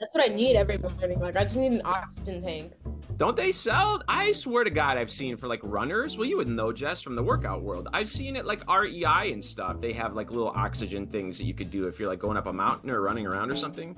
That's 0.00 0.14
what 0.14 0.24
I 0.30 0.34
need 0.34 0.56
every 0.56 0.78
morning. 0.78 1.20
Like 1.20 1.36
I 1.36 1.44
just 1.44 1.56
need 1.56 1.72
an 1.72 1.82
oxygen 1.84 2.42
tank. 2.42 2.72
Don't 3.18 3.36
they 3.36 3.52
sell? 3.52 4.02
I 4.08 4.32
swear 4.32 4.64
to 4.64 4.70
God, 4.70 4.96
I've 4.96 5.10
seen 5.10 5.36
for 5.36 5.46
like 5.46 5.60
runners. 5.62 6.16
Well, 6.16 6.26
you 6.26 6.38
would 6.38 6.48
know, 6.48 6.72
Jess, 6.72 7.02
from 7.02 7.16
the 7.16 7.22
workout 7.22 7.60
world. 7.62 7.88
I've 7.92 8.08
seen 8.08 8.34
it 8.34 8.46
like 8.46 8.62
REI 8.66 9.30
and 9.32 9.44
stuff. 9.44 9.78
They 9.78 9.92
have 9.92 10.14
like 10.14 10.30
little 10.30 10.52
oxygen 10.56 11.06
things 11.06 11.36
that 11.36 11.44
you 11.44 11.52
could 11.52 11.70
do 11.70 11.86
if 11.86 11.98
you're 11.98 12.08
like 12.08 12.18
going 12.18 12.38
up 12.38 12.46
a 12.46 12.52
mountain 12.52 12.90
or 12.90 13.02
running 13.02 13.26
around 13.26 13.50
or 13.50 13.56
something. 13.56 13.94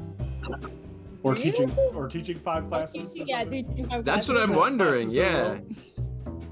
Or 1.23 1.33
Really? 1.35 1.43
teaching 1.53 1.71
or 1.95 2.09
teaching 2.09 2.37
five 2.37 2.67
classes. 2.67 3.15
or 3.15 3.25
yeah, 3.25 3.45
teaching 3.45 3.89
five 3.89 4.05
That's 4.05 4.27
classes. 4.27 4.29
what 4.29 4.43
I'm 4.43 4.57
wondering. 4.57 5.09
classes 5.09 5.17
in 5.17 5.23
a 5.23 5.55
Yeah. 5.55 5.59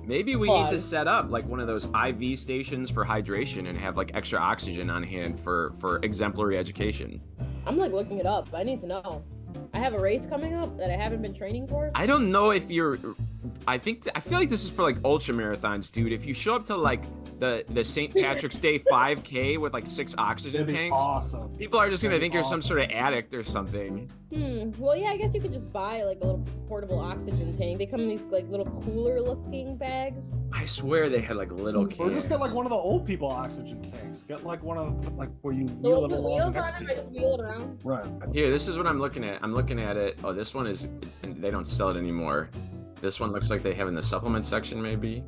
Maybe 0.04 0.36
we 0.36 0.48
need 0.48 0.70
to 0.70 0.80
set 0.80 1.08
up 1.08 1.30
like 1.30 1.46
one 1.48 1.58
of 1.60 1.66
those 1.66 1.86
IV 1.86 2.38
stations 2.38 2.88
for 2.90 3.04
hydration 3.04 3.68
and 3.68 3.76
have 3.78 3.96
like 3.96 4.12
extra 4.14 4.38
oxygen 4.40 4.90
on 4.90 5.02
hand 5.02 5.38
for 5.40 5.72
for 5.78 5.98
exemplary 6.04 6.56
education. 6.56 7.20
I'm 7.66 7.76
like 7.76 7.90
looking 7.92 8.18
it 8.18 8.26
up. 8.26 8.48
I 8.54 8.62
need 8.62 8.78
to 8.80 8.86
know. 8.86 9.22
I 9.72 9.78
have 9.78 9.94
a 9.94 9.98
race 9.98 10.26
coming 10.26 10.54
up 10.54 10.76
that 10.78 10.90
I 10.90 10.96
haven't 10.96 11.22
been 11.22 11.34
training 11.34 11.68
for. 11.68 11.90
I 11.94 12.06
don't 12.06 12.30
know 12.30 12.50
if 12.50 12.70
you're. 12.70 12.98
I 13.66 13.78
think 13.78 14.06
I 14.14 14.20
feel 14.20 14.38
like 14.38 14.50
this 14.50 14.64
is 14.64 14.70
for 14.70 14.82
like 14.82 14.98
ultra 15.04 15.34
marathons, 15.34 15.90
dude. 15.90 16.12
If 16.12 16.26
you 16.26 16.34
show 16.34 16.54
up 16.56 16.66
to 16.66 16.76
like 16.76 17.04
the 17.38 17.64
the 17.70 17.82
St. 17.84 18.14
Patrick's 18.14 18.58
Day 18.58 18.78
5K 18.78 19.58
with 19.58 19.72
like 19.72 19.86
six 19.86 20.14
oxygen 20.18 20.66
tanks, 20.66 20.98
awesome. 20.98 21.48
people 21.56 21.78
are 21.78 21.88
just 21.88 22.02
gonna 22.02 22.18
think 22.18 22.32
be 22.32 22.36
you're 22.36 22.44
some 22.44 22.60
sort 22.60 22.80
of 22.80 22.90
addict 22.90 23.32
or 23.34 23.42
something. 23.42 24.10
Hmm. 24.32 24.70
Well, 24.78 24.96
yeah. 24.96 25.10
I 25.10 25.16
guess 25.16 25.34
you 25.34 25.40
could 25.40 25.52
just 25.52 25.72
buy 25.72 26.02
like 26.02 26.18
a 26.22 26.26
little 26.26 26.44
portable 26.68 26.98
oxygen 26.98 27.56
tank. 27.56 27.78
They 27.78 27.86
come 27.86 28.00
in 28.00 28.08
these 28.10 28.22
like 28.30 28.48
little 28.48 28.66
cooler 28.82 29.20
looking 29.20 29.76
bags. 29.76 30.26
I 30.52 30.64
swear 30.66 31.08
they 31.08 31.20
had 31.20 31.36
like 31.36 31.50
little 31.50 31.86
kids. 31.86 32.00
Or 32.00 32.10
just 32.10 32.28
get 32.28 32.40
like 32.40 32.54
one 32.54 32.66
of 32.66 32.70
the 32.70 32.76
old 32.76 33.06
people 33.06 33.28
oxygen 33.28 33.82
tanks. 33.82 34.22
Get 34.22 34.44
like 34.44 34.62
one 34.62 34.76
of 34.76 35.16
like 35.16 35.30
where 35.40 35.54
you 35.54 35.64
wheel 35.64 36.02
ones 36.02 36.12
it 36.12 36.16
along 36.16 36.34
wheels 36.34 36.54
next 36.54 36.74
on 36.74 36.80
to 36.80 36.86
them, 36.86 36.88
I 36.88 36.90
you. 36.90 36.96
just 36.96 37.10
wheel 37.10 37.34
it 37.34 37.40
around. 37.40 37.80
Right. 37.84 38.06
Here, 38.32 38.50
this 38.50 38.68
is 38.68 38.76
what 38.76 38.86
I'm 38.86 39.00
looking 39.00 39.24
at. 39.24 39.42
I'm 39.42 39.54
looking 39.54 39.80
at 39.80 39.96
it. 39.96 40.18
Oh, 40.22 40.32
this 40.32 40.54
one 40.54 40.66
is. 40.66 40.88
They 41.22 41.50
don't 41.50 41.66
sell 41.66 41.88
it 41.88 41.96
anymore. 41.96 42.50
This 43.00 43.18
one 43.20 43.32
looks 43.32 43.50
like 43.50 43.62
they 43.62 43.74
have 43.74 43.88
in 43.88 43.94
the 43.94 44.02
supplement 44.02 44.44
section, 44.44 44.80
maybe. 44.80 45.24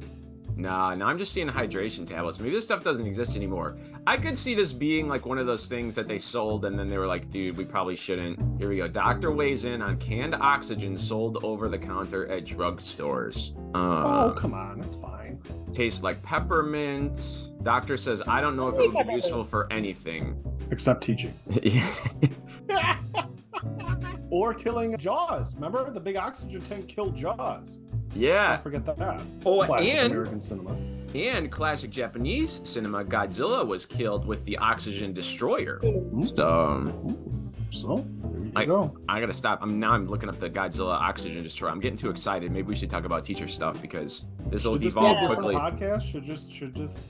Nah, 0.55 0.95
no, 0.95 1.07
I'm 1.07 1.17
just 1.17 1.33
seeing 1.33 1.49
hydration 1.49 2.07
tablets. 2.07 2.39
Maybe 2.39 2.55
this 2.55 2.65
stuff 2.65 2.85
doesn't 2.85 3.07
exist 3.07 3.37
anymore. 3.37 3.79
I 4.07 4.19
could 4.19 4.37
see 4.37 4.55
this 4.55 4.75
being 4.75 5.09
like 5.09 5.25
one 5.25 5.39
of 5.39 5.47
those 5.47 5.67
things 5.67 5.95
that 5.95 6.07
they 6.07 6.19
sold 6.19 6.67
and 6.67 6.79
then 6.79 6.87
they 6.89 6.99
were 6.99 7.07
like, 7.07 7.31
dude, 7.31 7.57
we 7.57 7.65
probably 7.65 7.97
shouldn't. 7.97 8.39
Here 8.61 8.69
we 8.69 8.77
go. 8.77 8.87
Doctor 8.87 9.31
weighs 9.33 9.65
in 9.65 9.81
on 9.81 9.97
canned 9.97 10.35
oxygen 10.35 10.95
sold 10.99 11.43
over 11.43 11.71
the 11.71 11.79
counter 11.79 12.31
at 12.31 12.45
drugstores. 12.45 13.53
Oh, 13.75 13.81
Uh, 13.81 14.33
come 14.35 14.53
on, 14.53 14.79
that's 14.79 14.97
fine. 14.97 15.41
tastes 15.73 16.03
like 16.03 16.23
peppermint. 16.23 17.49
Doctor 17.63 17.97
says, 17.97 18.21
I 18.29 18.43
don't 18.43 18.55
know 18.55 18.69
if 18.69 18.79
it 18.79 18.93
would 18.93 19.07
be 19.07 19.15
useful 19.15 19.45
for 19.45 19.73
anything. 19.73 20.37
Except 20.71 21.03
teaching. 21.03 21.33
Yeah. 21.63 21.89
or 24.33 24.55
killing 24.55 24.97
Jaws. 24.97 25.55
Remember 25.55 25.89
the 25.91 26.01
big 26.01 26.17
oxygen 26.17 26.61
tank 26.63 26.89
killed 26.89 27.15
Jaws. 27.15 27.79
yeah. 28.15 28.55
Don't 28.55 28.63
forget 28.63 28.87
that. 28.87 29.21
Oh, 29.45 29.63
Classic 29.65 29.95
and 29.95 30.13
American 30.13 30.41
cinema. 30.41 30.75
And 31.15 31.53
classic 31.53 31.91
Japanese 31.91 32.61
cinema, 32.65 33.05
Godzilla 33.05 33.67
was 33.67 33.85
killed 33.85 34.27
with 34.27 34.43
the 34.47 34.57
oxygen 34.57 35.13
destroyer. 35.13 35.79
So 36.23 36.49
um, 36.49 37.53
So 37.71 37.97
there 38.23 38.45
you 38.45 38.53
I- 38.57 38.65
go. 38.65 38.97
I 39.09 39.21
gotta 39.21 39.35
stop. 39.35 39.59
I'm 39.61 39.79
now 39.79 39.93
I'm 39.93 40.09
looking 40.09 40.31
up 40.31 40.39
the 40.41 40.49
Godzilla 40.49 40.95
oxygen 40.95 41.43
destroyer. 41.43 41.71
I'm 41.71 41.81
getting 41.81 41.99
too 41.99 42.09
excited. 42.09 42.51
Maybe 42.51 42.67
we 42.69 42.77
should 42.77 42.89
talk 42.89 43.05
about 43.05 43.27
teacher 43.27 43.47
stuff 43.47 43.81
because 43.83 44.25
this 44.47 44.65
will 44.65 44.79
devolve 44.79 45.19
quickly. 45.27 45.55
podcast? 45.55 46.11
Should 46.11 46.25
just 46.25 46.51
should 46.51 46.75
just 46.75 47.05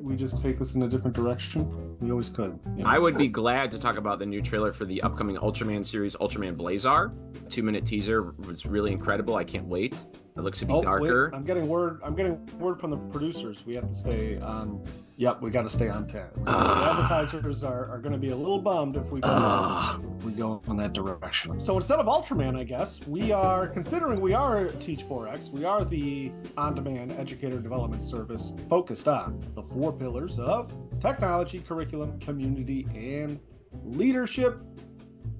we 0.00 0.16
just 0.16 0.40
take 0.42 0.58
this 0.58 0.74
in 0.74 0.82
a 0.82 0.88
different 0.88 1.14
direction? 1.16 1.96
We 2.00 2.10
always 2.10 2.28
could. 2.28 2.58
you 2.76 2.84
know? 2.84 2.88
I 2.90 2.98
would 2.98 3.16
be 3.16 3.28
glad 3.28 3.70
to 3.72 3.80
talk 3.80 3.96
about 3.96 4.18
the 4.18 4.26
new 4.26 4.40
trailer 4.40 4.72
for 4.72 4.84
the 4.84 5.02
upcoming 5.02 5.36
Ultraman 5.36 5.84
series, 5.84 6.14
Ultraman 6.16 6.56
Blazar. 6.56 7.12
Two 7.48 7.62
minute 7.62 7.84
teaser 7.86 8.32
was 8.46 8.66
really 8.66 8.92
incredible. 8.92 9.36
I 9.36 9.44
can't 9.44 9.66
wait. 9.66 10.00
It 10.38 10.42
looks 10.42 10.60
to 10.60 10.66
be 10.66 10.72
Oh, 10.72 10.76
wait, 10.78 10.84
darker. 10.84 11.30
I'm 11.34 11.42
getting 11.42 11.66
word. 11.66 12.00
I'm 12.04 12.14
getting 12.14 12.46
word 12.60 12.78
from 12.80 12.90
the 12.90 12.96
producers. 12.96 13.66
We 13.66 13.74
have 13.74 13.88
to 13.88 13.94
stay 13.94 14.38
on. 14.38 14.84
Yep, 15.16 15.42
we 15.42 15.50
got 15.50 15.62
to 15.62 15.70
stay 15.70 15.88
on 15.88 16.06
ten. 16.06 16.28
the 16.34 16.42
Ah. 16.46 16.92
advertisers 16.92 17.64
are, 17.64 17.90
are 17.90 17.98
going 17.98 18.12
to 18.12 18.18
be 18.18 18.30
a 18.30 18.36
little 18.36 18.60
bummed 18.60 18.96
if 18.96 19.10
we 19.10 19.20
go, 19.20 20.00
if 20.16 20.24
we 20.24 20.30
go 20.30 20.62
in 20.68 20.76
that 20.76 20.92
direction. 20.92 21.60
So 21.60 21.74
instead 21.74 21.98
of 21.98 22.06
Ultraman, 22.06 22.56
I 22.56 22.62
guess 22.62 23.04
we 23.08 23.32
are 23.32 23.66
considering 23.66 24.20
we 24.20 24.32
are 24.32 24.68
Teach 24.68 25.00
4X. 25.00 25.50
We 25.50 25.64
are 25.64 25.84
the 25.84 26.30
on-demand 26.56 27.10
educator 27.18 27.58
development 27.58 28.00
service 28.00 28.54
focused 28.70 29.08
on 29.08 29.40
the 29.56 29.62
four 29.64 29.92
pillars 29.92 30.38
of 30.38 30.72
technology, 31.00 31.58
curriculum, 31.58 32.16
community, 32.20 32.86
and 32.94 33.40
leadership. 33.84 34.60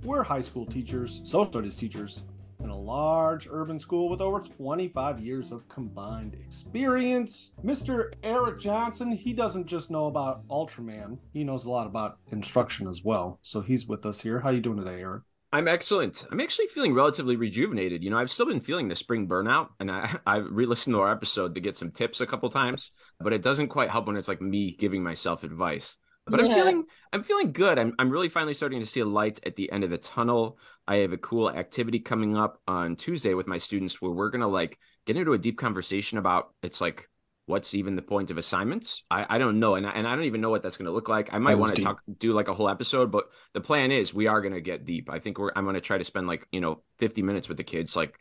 We're 0.03 0.25
high 0.25 0.41
school 0.41 0.67
teachers, 0.67 1.21
social 1.22 1.53
studies 1.53 1.77
teachers, 1.77 2.25
in 2.61 2.71
a 2.71 2.79
large 2.79 3.49
urban 3.51 3.79
school 3.79 4.09
with 4.09 4.21
over 4.21 4.41
25 4.41 5.21
years 5.21 5.53
of 5.53 5.69
combined 5.69 6.35
experience. 6.35 7.53
Mr. 7.65 8.13
Erik 8.23 8.59
Johnson, 8.59 9.13
he 9.13 9.33
doesn't 9.33 9.67
just 9.67 9.91
know 9.91 10.07
about 10.07 10.47
Ultraman, 10.49 11.19
he 11.33 11.45
knows 11.45 11.65
a 11.65 11.71
lot 11.71 11.87
about 11.87 12.19
instruction 12.33 12.89
as 12.89 13.05
well. 13.05 13.39
So 13.43 13.61
he's 13.61 13.87
with 13.87 14.05
us 14.07 14.21
here. 14.21 14.41
How 14.41 14.51
you 14.51 14.61
doing 14.61 14.79
today, 14.79 15.01
Erik? 15.01 15.23
I'm 15.51 15.67
excellent. 15.67 16.27
I'm 16.31 16.41
actually 16.41 16.67
feeling 16.67 16.93
relatively 16.93 17.37
rejuvenated. 17.37 18.05
You 18.05 18.11
know, 18.11 18.19
I've 18.19 18.31
still 18.31 18.45
been 18.45 18.61
feeling 18.61 18.89
the 18.89 18.95
spring 18.95 19.27
burnout, 19.27 19.69
and 19.81 19.91
I 19.91 20.19
I've 20.27 20.47
re-listened 20.51 20.95
to 20.95 21.01
our 21.01 21.11
episode 21.11 21.55
to 21.55 21.61
get 21.61 21.77
some 21.77 21.91
tips 21.91 22.21
a 22.21 22.27
couple 22.27 22.51
times, 22.51 22.93
but 23.19 23.33
it 23.33 23.43
doesn't 23.43 23.69
quite 23.69 23.91
help 23.91 24.07
when 24.07 24.17
it's 24.17 24.29
like 24.29 24.43
me 24.43 24.77
giving 24.79 25.03
myself 25.03 25.45
advice. 25.45 25.97
But 26.31 26.41
I'm 26.41 26.49
feeling 26.49 26.84
I'm 27.12 27.22
feeling 27.22 27.53
good. 27.53 27.78
I'm 27.78 27.94
I'm 27.99 28.11
really 28.11 28.28
finally 28.28 28.55
starting 28.55 28.81
to 28.81 28.87
see 28.87 29.00
a 29.00 29.06
light 29.06 29.41
at 29.44 29.56
the 29.56 29.71
end 29.72 29.84
of 29.84 29.91
the 29.91 29.99
tunnel. 29.99 30.59
I 30.87 30.97
have 30.97 31.12
a 31.12 31.19
cool 31.19 31.50
activity 31.50 32.00
coming 32.00 32.37
up 32.37 32.61
on 32.66 32.97
Tuesday 32.97 33.34
with 33.34 33.47
my 33.47 33.59
students 33.59 34.00
where 34.00 34.11
we're 34.11 34.31
gonna 34.31 34.49
like 34.49 34.78
get 35.06 35.16
into 35.16 35.33
a 35.33 35.39
deep 35.39 35.59
conversation 35.59 36.19
about 36.19 36.53
it's 36.62 36.81
like 36.81 37.09
what's 37.49 37.75
even 37.75 37.97
the 37.97 38.03
point 38.03 38.31
of 38.31 38.37
assignments? 38.37 39.03
I, 39.11 39.25
I 39.28 39.39
don't 39.39 39.59
know 39.59 39.75
and 39.75 39.87
I, 39.87 39.91
and 39.91 40.06
I 40.06 40.15
don't 40.15 40.27
even 40.27 40.43
know 40.43 40.50
what 40.50 40.62
that's 40.62 40.77
going 40.77 40.87
to 40.87 40.93
look 40.93 41.09
like. 41.09 41.33
I 41.33 41.39
might 41.39 41.56
want 41.56 41.75
to 41.75 41.83
talk 41.83 42.03
do 42.19 42.34
like 42.34 42.49
a 42.49 42.55
whole 42.55 42.69
episode 42.69 43.10
but 43.10 43.25
the 43.55 43.60
plan 43.60 43.91
is 43.91 44.12
we 44.12 44.27
are 44.27 44.43
going 44.43 44.53
to 44.53 44.60
get 44.60 44.84
deep. 44.84 45.10
I 45.10 45.19
think 45.19 45.39
we're 45.39 45.50
i'm 45.56 45.65
going 45.65 45.75
to 45.75 45.81
try 45.81 45.99
to 45.99 46.05
spend 46.05 46.27
like 46.27 46.47
you 46.53 46.60
know 46.60 46.83
50 46.99 47.22
minutes 47.22 47.49
with 47.49 47.56
the 47.56 47.65
kids 47.65 47.97
like 47.97 48.19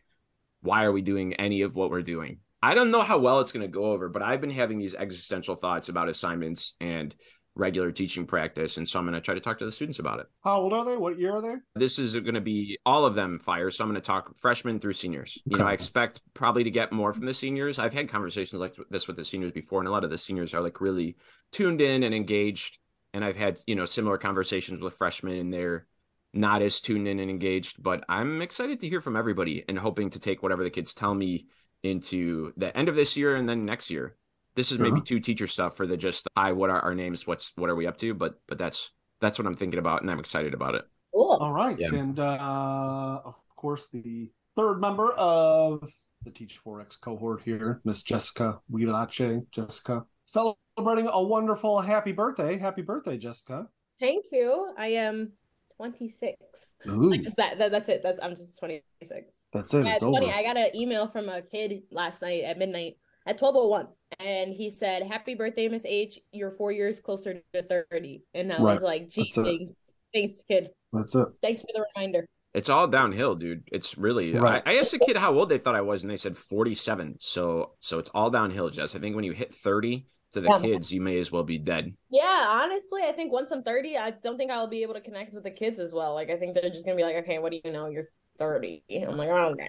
why 0.62 0.86
are 0.86 0.92
we 0.92 1.02
doing 1.02 1.34
any 1.34 1.62
of 1.62 1.76
what 1.76 1.92
we're 1.92 2.02
doing? 2.02 2.40
I 2.64 2.74
don't 2.74 2.90
know 2.90 3.04
how 3.04 3.20
well 3.20 3.42
it's 3.42 3.52
going 3.52 3.62
to 3.62 3.72
go 3.72 3.92
over 3.92 4.10
but 4.10 4.24
i've 4.24 4.42
been 4.42 4.50
having 4.50 4.80
these 4.80 4.96
existential 4.96 5.56
thoughts 5.56 5.90
about 5.90 6.10
assignments 6.10 6.74
and 6.82 7.14
regular 7.58 7.92
teaching 7.92 8.26
practice 8.26 8.78
and 8.78 8.88
so 8.88 9.00
i'm 9.00 9.06
going 9.06 9.14
to 9.14 9.22
try 9.22 9.34
to 9.34 9.40
talk 9.40 9.58
to 9.58 9.66
the 9.66 9.72
students 9.72 10.00
about 10.00 10.20
it. 10.20 10.28
How 10.44 10.62
old 10.62 10.74
are 10.74 10.86
they? 10.86 10.98
What 10.98 11.18
year 11.20 11.36
are 11.36 11.42
they? 11.42 11.56
this 11.76 12.00
is 12.00 12.14
going 12.16 12.36
to 12.36 12.42
be 12.42 12.78
all 12.86 13.06
of 13.06 13.16
them 13.16 13.40
Feyer 13.46 13.74
so 13.74 13.84
i'm 13.84 13.90
going 13.90 14.02
to 14.02 14.06
talk 14.06 14.38
freshmen 14.38 14.80
through 14.80 14.94
seniors. 14.94 15.38
You 15.46 15.58
know 15.58 15.66
i 15.66 15.74
expect 15.74 16.22
probably 16.34 16.64
to 16.64 16.72
get 16.72 16.92
more 16.92 17.14
from 17.14 17.26
the 17.26 17.34
seniors. 17.34 17.80
I've 17.80 17.94
had 17.94 18.10
conversations 18.10 18.60
like 18.60 18.76
this 18.90 19.08
with 19.08 19.18
the 19.18 19.26
seniors 19.26 19.52
before 19.52 19.80
and 19.80 19.88
a 19.88 19.92
lot 19.92 20.04
of 20.04 20.10
the 20.10 20.18
seniors 20.18 20.54
are 20.54 20.62
like 20.62 20.82
really 20.82 21.18
tuned 21.52 21.82
in 21.82 22.04
and 22.04 22.14
engaged 22.14 22.80
and 23.14 23.24
i've 23.24 23.38
had 23.38 23.60
you 23.66 23.76
know 23.76 23.86
similar 23.86 24.18
conversations 24.18 24.82
with 24.82 24.94
freshmen 24.94 25.38
and 25.38 25.54
they're 25.54 25.88
not 26.34 26.62
as 26.62 26.82
tuned 26.82 27.08
in 27.08 27.20
and 27.20 27.30
engaged 27.30 27.82
but 27.82 28.04
i'm 28.10 28.42
excited 28.42 28.80
to 28.80 28.90
hear 28.90 29.02
from 29.02 29.16
everybody 29.16 29.64
and 29.68 29.80
hoping 29.80 30.10
to 30.10 30.20
take 30.20 30.44
whatever 30.44 30.64
the 30.64 30.70
kids 30.70 30.94
tell 30.94 31.16
me 31.16 31.48
into 31.84 32.54
the 32.58 32.76
end 32.78 32.90
of 32.90 32.96
this 32.96 33.16
year 33.16 33.36
and 33.36 33.48
then 33.48 33.66
next 33.66 33.90
year 33.90 34.16
this 34.58 34.72
is 34.74 34.80
maybe 34.80 34.98
Sure. 34.98 35.06
two 35.06 35.20
teacher 35.22 35.48
stuff 35.48 35.78
for 35.78 35.88
the 35.88 35.96
just 35.96 36.28
hi 36.36 36.52
what 36.52 36.70
are 36.70 36.82
our 36.82 36.94
names 36.94 37.26
what's 37.26 37.54
what 37.56 37.70
are 37.70 37.76
we 37.76 37.88
up 37.88 37.96
to 37.98 38.14
but 38.14 38.40
but 38.50 38.58
that's 38.58 38.92
that's 39.22 39.40
what 39.40 39.46
i'm 39.48 39.56
thinking 39.56 39.80
about 39.80 40.02
and 40.02 40.12
i'm 40.12 40.20
excited 40.20 40.54
about 40.54 40.76
it 40.76 40.84
Cool. 41.14 41.38
All 41.42 41.52
right. 41.54 41.76
Yeah. 41.80 41.96
And 41.96 42.20
uh, 42.20 43.22
of 43.26 43.34
course, 43.56 43.88
the 43.92 44.30
third 44.56 44.80
member 44.80 45.14
of 45.14 45.90
the 46.24 46.30
Teach 46.30 46.60
4X 46.64 47.00
cohort 47.02 47.42
here, 47.42 47.82
Miss 47.86 48.04
Jessica 48.04 48.60
Huirache. 48.72 49.50
Jessica, 49.50 50.06
celebrating 50.26 51.08
a 51.12 51.24
wonderful 51.24 51.82
happy 51.82 52.12
birthday. 52.12 52.56
Happy 52.58 52.84
birthday, 52.84 53.18
Jessica. 53.18 53.68
Thank 54.00 54.26
you. 54.32 54.74
I 54.78 54.90
am 54.90 55.32
26. 55.78 56.38
Ooh, 56.90 57.10
Like 57.10 57.22
just 57.24 57.38
that, 57.38 57.58
that. 57.58 57.72
That's 57.72 57.90
it. 57.90 58.02
That's 58.04 58.20
I'm 58.22 58.36
just 58.36 58.60
26. 58.60 59.26
that's 59.54 59.74
it. 59.74 59.86
Yeah, 59.86 59.94
it's 59.94 60.04
it's 60.04 60.12
funny. 60.12 60.26
over. 60.28 60.34
I 60.36 60.44
got 60.44 60.58
an 60.58 60.76
email 60.76 61.08
from 61.08 61.30
a 61.30 61.42
kid 61.42 61.82
last 61.90 62.22
night 62.22 62.44
at 62.44 62.60
midnight 62.60 62.98
at 63.28 63.38
12:01, 63.38 63.88
and 64.20 64.54
he 64.54 64.70
said, 64.70 65.04
"Happy 65.04 65.36
birthday, 65.36 65.68
Miss 65.68 65.86
H. 65.86 66.20
You're 66.32 66.52
four 66.52 66.72
years 66.72 67.00
closer 67.00 67.42
to 67.54 67.64
30." 67.64 68.24
And 68.34 68.52
I 68.52 68.62
Right. 68.62 68.74
was 68.74 68.82
like, 68.84 69.10
"Gee, 69.10 69.30
thanks, 69.30 69.74
thanks, 70.14 70.44
kid. 70.50 70.72
That's 70.94 71.14
it. 71.14 71.28
Thanks 71.42 71.62
for 71.62 71.68
the 71.74 71.86
reminder." 71.96 72.26
It's 72.54 72.70
all 72.70 72.88
downhill, 72.88 73.36
dude. 73.36 73.64
It's 73.72 73.98
really. 73.98 74.34
Right. 74.34 74.64
I, 74.66 74.74
I 74.74 74.78
asked 74.78 74.94
a 74.94 75.00
kid 75.00 75.18
how 75.18 75.34
old 75.34 75.50
they 75.50 75.60
thought 75.60 75.76
I 75.76 75.82
was, 75.82 76.02
and 76.04 76.10
they 76.10 76.18
said 76.18 76.38
forty-seven. 76.38 77.18
So, 77.20 77.74
so 77.82 78.00
it's 78.00 78.10
all 78.16 78.32
downhill, 78.32 78.70
Jess. 78.70 78.96
I 78.96 79.00
think 79.00 79.16
when 79.16 79.26
you 79.26 79.34
hit 79.34 79.54
thirty 79.54 80.08
to 80.32 80.42
the 80.42 80.48
Yeah. 80.50 80.62
kids, 80.62 80.92
you 80.92 81.02
may 81.02 81.20
as 81.20 81.32
well 81.32 81.44
be 81.44 81.58
dead. 81.58 81.94
Yeah, 82.10 82.46
honestly, 82.50 83.04
I 83.04 83.12
think 83.14 83.32
once 83.32 83.52
I'm 83.52 83.64
30, 83.64 83.98
I 83.98 84.12
don't 84.12 84.38
think 84.38 84.52
I'll 84.52 84.68
be 84.68 84.82
able 84.82 84.94
to 84.96 85.02
connect 85.02 85.34
with 85.34 85.44
the 85.44 85.52
kids 85.52 85.80
as 85.80 85.94
well. 85.94 86.14
Like, 86.16 86.30
I 86.30 86.38
think 86.38 86.56
they're 86.56 86.70
just 86.70 86.86
gonna 86.86 86.98
be 86.98 87.04
like, 87.04 87.18
"Okay, 87.18 87.38
what 87.40 87.52
do 87.52 87.60
you 87.64 87.72
know? 87.72 87.88
You're 87.88 88.10
30." 88.38 88.84
I'm 89.08 89.18
like, 89.18 89.30
"Oh, 89.30 89.54
okay." 89.54 89.68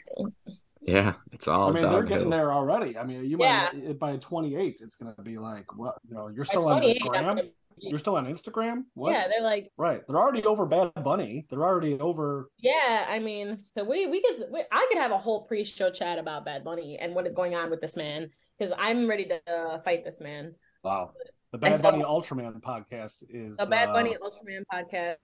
Yeah, 0.88 1.14
it's 1.32 1.48
all 1.48 1.68
I 1.68 1.72
mean, 1.72 1.88
they're 1.88 2.02
getting 2.02 2.30
there 2.30 2.52
already. 2.52 2.96
I 2.96 3.04
mean, 3.04 3.24
you 3.24 3.36
Yeah. 3.38 3.70
might 3.74 3.98
by 3.98 4.16
28, 4.16 4.80
it's 4.80 4.96
going 4.96 5.14
to 5.14 5.22
be 5.22 5.36
like, 5.38 5.76
well, 5.76 5.94
you 6.08 6.14
know, 6.14 6.28
you're 6.28 6.44
still 6.44 6.66
on 6.68 6.80
the 6.80 6.98
28, 6.98 7.26
I'm 7.26 7.34
gram. 7.34 7.50
You're 7.80 7.98
still 7.98 8.16
on 8.16 8.26
Instagram? 8.26 8.84
What? 8.94 9.12
Yeah, 9.12 9.28
they're 9.28 9.42
like 9.42 9.70
right. 9.76 10.02
They're 10.06 10.16
already 10.16 10.44
over 10.44 10.66
Bad 10.66 10.92
Bunny. 11.04 11.46
They're 11.48 11.62
already 11.62 11.98
over. 12.00 12.50
Yeah, 12.58 13.06
I 13.08 13.18
mean, 13.20 13.58
so 13.76 13.84
we 13.84 14.06
we 14.06 14.20
could 14.20 14.46
we, 14.50 14.64
I 14.72 14.86
could 14.88 14.98
have 14.98 15.12
a 15.12 15.18
whole 15.18 15.42
pre-show 15.46 15.90
chat 15.90 16.18
about 16.18 16.44
Bad 16.44 16.64
Bunny 16.64 16.98
and 16.98 17.14
what 17.14 17.26
is 17.26 17.34
going 17.34 17.54
on 17.54 17.70
with 17.70 17.80
this 17.80 17.96
man 17.96 18.30
because 18.58 18.74
I'm 18.76 19.08
ready 19.08 19.26
to 19.26 19.40
uh, 19.52 19.80
fight 19.82 20.04
this 20.04 20.20
man. 20.20 20.54
Wow. 20.82 21.12
The 21.50 21.56
Bad 21.56 21.80
Bunny 21.80 22.02
Ultraman 22.02 22.60
podcast 22.60 23.24
is 23.30 23.56
the 23.56 23.64
Bad 23.64 23.94
Bunny 23.94 24.14
uh, 24.14 24.28
Ultraman 24.28 24.64
podcast 24.70 25.16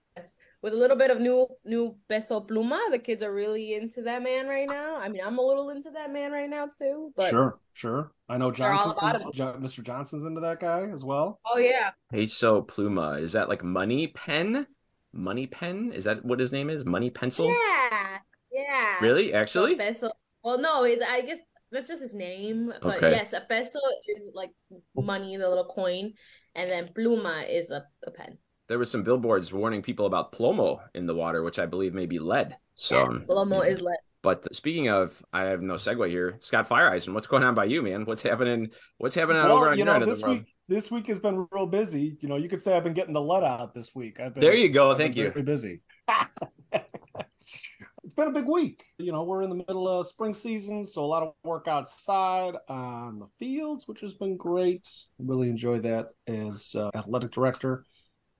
with 0.63 0.73
a 0.73 0.75
little 0.75 0.97
bit 0.97 1.11
of 1.11 1.19
new 1.19 1.47
new 1.65 1.95
Peso 2.09 2.41
Pluma. 2.41 2.79
The 2.89 2.97
kids 2.97 3.21
are 3.21 3.31
really 3.31 3.75
into 3.75 4.01
that 4.01 4.23
man 4.23 4.47
right 4.47 4.67
now. 4.67 4.97
I 4.97 5.07
mean, 5.07 5.21
I'm 5.23 5.37
a 5.37 5.41
little 5.41 5.69
into 5.69 5.91
that 5.91 6.11
man 6.11 6.31
right 6.31 6.49
now 6.49 6.65
too. 6.65 7.13
But 7.15 7.29
sure, 7.29 7.59
sure. 7.73 8.11
I 8.27 8.37
know 8.37 8.49
Johnson, 8.49 8.93
Mr. 8.93 9.83
Johnson's 9.83 10.25
into 10.25 10.41
that 10.41 10.59
guy 10.59 10.87
as 10.91 11.03
well. 11.03 11.39
Oh 11.45 11.59
yeah. 11.59 11.91
Peso 12.11 12.63
Pluma 12.63 13.21
is 13.21 13.33
that 13.33 13.47
like 13.47 13.63
Money 13.63 14.07
Pen? 14.07 14.65
Money 15.13 15.45
Pen 15.45 15.91
is 15.93 16.05
that 16.05 16.25
what 16.25 16.39
his 16.39 16.51
name 16.51 16.71
is? 16.71 16.85
Money 16.85 17.11
Pencil? 17.11 17.49
Yeah, 17.49 18.17
yeah. 18.51 18.95
Really? 18.99 19.31
Actually? 19.31 19.73
So 19.73 19.77
peso. 19.77 20.11
Well, 20.43 20.57
no, 20.57 20.85
I 20.85 21.21
guess 21.21 21.37
that's 21.75 21.87
just 21.87 22.01
his 22.01 22.13
name. 22.13 22.73
But 22.81 22.97
okay. 22.97 23.11
yes, 23.11 23.33
a 23.33 23.41
peso 23.41 23.79
is 24.17 24.29
like 24.33 24.51
money, 24.95 25.37
the 25.37 25.47
little 25.47 25.65
coin, 25.65 26.13
and 26.55 26.71
then 26.71 26.89
pluma 26.97 27.47
is 27.49 27.69
a, 27.69 27.83
a 28.07 28.11
pen. 28.11 28.37
There 28.67 28.79
were 28.79 28.85
some 28.85 29.03
billboards 29.03 29.53
warning 29.53 29.83
people 29.83 30.07
about 30.07 30.31
plomo 30.31 30.79
in 30.95 31.05
the 31.05 31.13
water, 31.13 31.43
which 31.43 31.59
I 31.59 31.67
believe 31.67 31.93
may 31.93 32.07
be 32.07 32.17
lead. 32.17 32.57
So 32.73 33.11
yeah, 33.11 33.19
plomo 33.27 33.63
yeah. 33.63 33.71
is 33.73 33.81
lead. 33.81 33.97
But 34.23 34.55
speaking 34.55 34.89
of, 34.89 35.23
I 35.31 35.43
have 35.43 35.61
no 35.61 35.75
segue 35.75 36.09
here. 36.09 36.37
Scott 36.39 36.67
Feyereisen, 36.67 37.13
what's 37.13 37.27
going 37.27 37.43
on 37.43 37.53
by 37.53 37.65
you, 37.65 37.83
man? 37.83 38.05
What's 38.05 38.23
happening? 38.23 38.71
What's 38.97 39.13
happening 39.13 39.43
well, 39.43 39.57
over 39.57 39.69
on 39.69 39.77
you 39.77 39.85
know, 39.85 40.03
this 40.03 40.23
week? 40.23 40.51
This 40.67 40.89
week 40.89 41.05
has 41.07 41.19
been 41.19 41.45
real 41.51 41.67
busy. 41.67 42.17
You 42.21 42.29
know, 42.29 42.35
you 42.35 42.49
could 42.49 42.59
say 42.59 42.75
I've 42.75 42.83
been 42.83 42.95
getting 42.95 43.13
the 43.13 43.21
let 43.21 43.43
out 43.43 43.75
this 43.75 43.93
week. 43.93 44.19
I've 44.19 44.33
been, 44.33 44.41
there 44.41 44.55
you 44.55 44.69
go. 44.69 44.89
I've 44.89 44.97
Thank 44.97 45.15
you. 45.15 45.29
Very 45.29 45.43
busy. 45.43 45.81
it's 48.15 48.23
been 48.23 48.33
a 48.33 48.39
big 48.39 48.49
week. 48.49 48.85
You 48.97 49.11
know, 49.11 49.23
we're 49.23 49.41
in 49.41 49.49
the 49.49 49.57
middle 49.57 49.89
of 49.89 50.07
spring 50.07 50.33
season, 50.33 50.87
so 50.87 51.03
a 51.03 51.05
lot 51.05 51.21
of 51.21 51.33
work 51.43 51.67
outside 51.67 52.53
on 52.69 53.19
the 53.19 53.27
fields, 53.37 53.89
which 53.89 53.99
has 53.99 54.13
been 54.13 54.37
great. 54.37 54.89
Really 55.19 55.49
enjoy 55.49 55.79
that 55.79 56.11
as 56.25 56.73
uh, 56.79 56.91
athletic 56.95 57.31
director. 57.31 57.83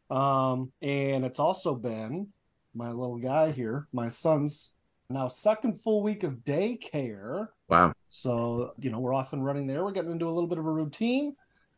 Um, 0.09 0.71
and 0.81 1.25
it's 1.25 1.39
also 1.39 1.75
been 1.75 2.29
my 2.73 2.87
little 2.87 3.17
guy 3.17 3.51
here, 3.51 3.87
my 3.91 4.07
son's 4.07 4.71
now 5.09 5.27
second 5.27 5.81
full 5.81 6.01
week 6.01 6.23
of 6.23 6.35
daycare. 6.45 7.49
Wow. 7.67 7.91
So, 8.07 8.75
you 8.79 8.91
know, 8.91 9.01
we're 9.01 9.13
off 9.13 9.33
and 9.33 9.43
running 9.43 9.67
there. 9.67 9.83
We're 9.83 9.91
getting 9.91 10.11
into 10.11 10.29
a 10.29 10.31
little 10.31 10.47
bit 10.47 10.57
of 10.57 10.65
a 10.65 10.71
routine, 10.71 11.35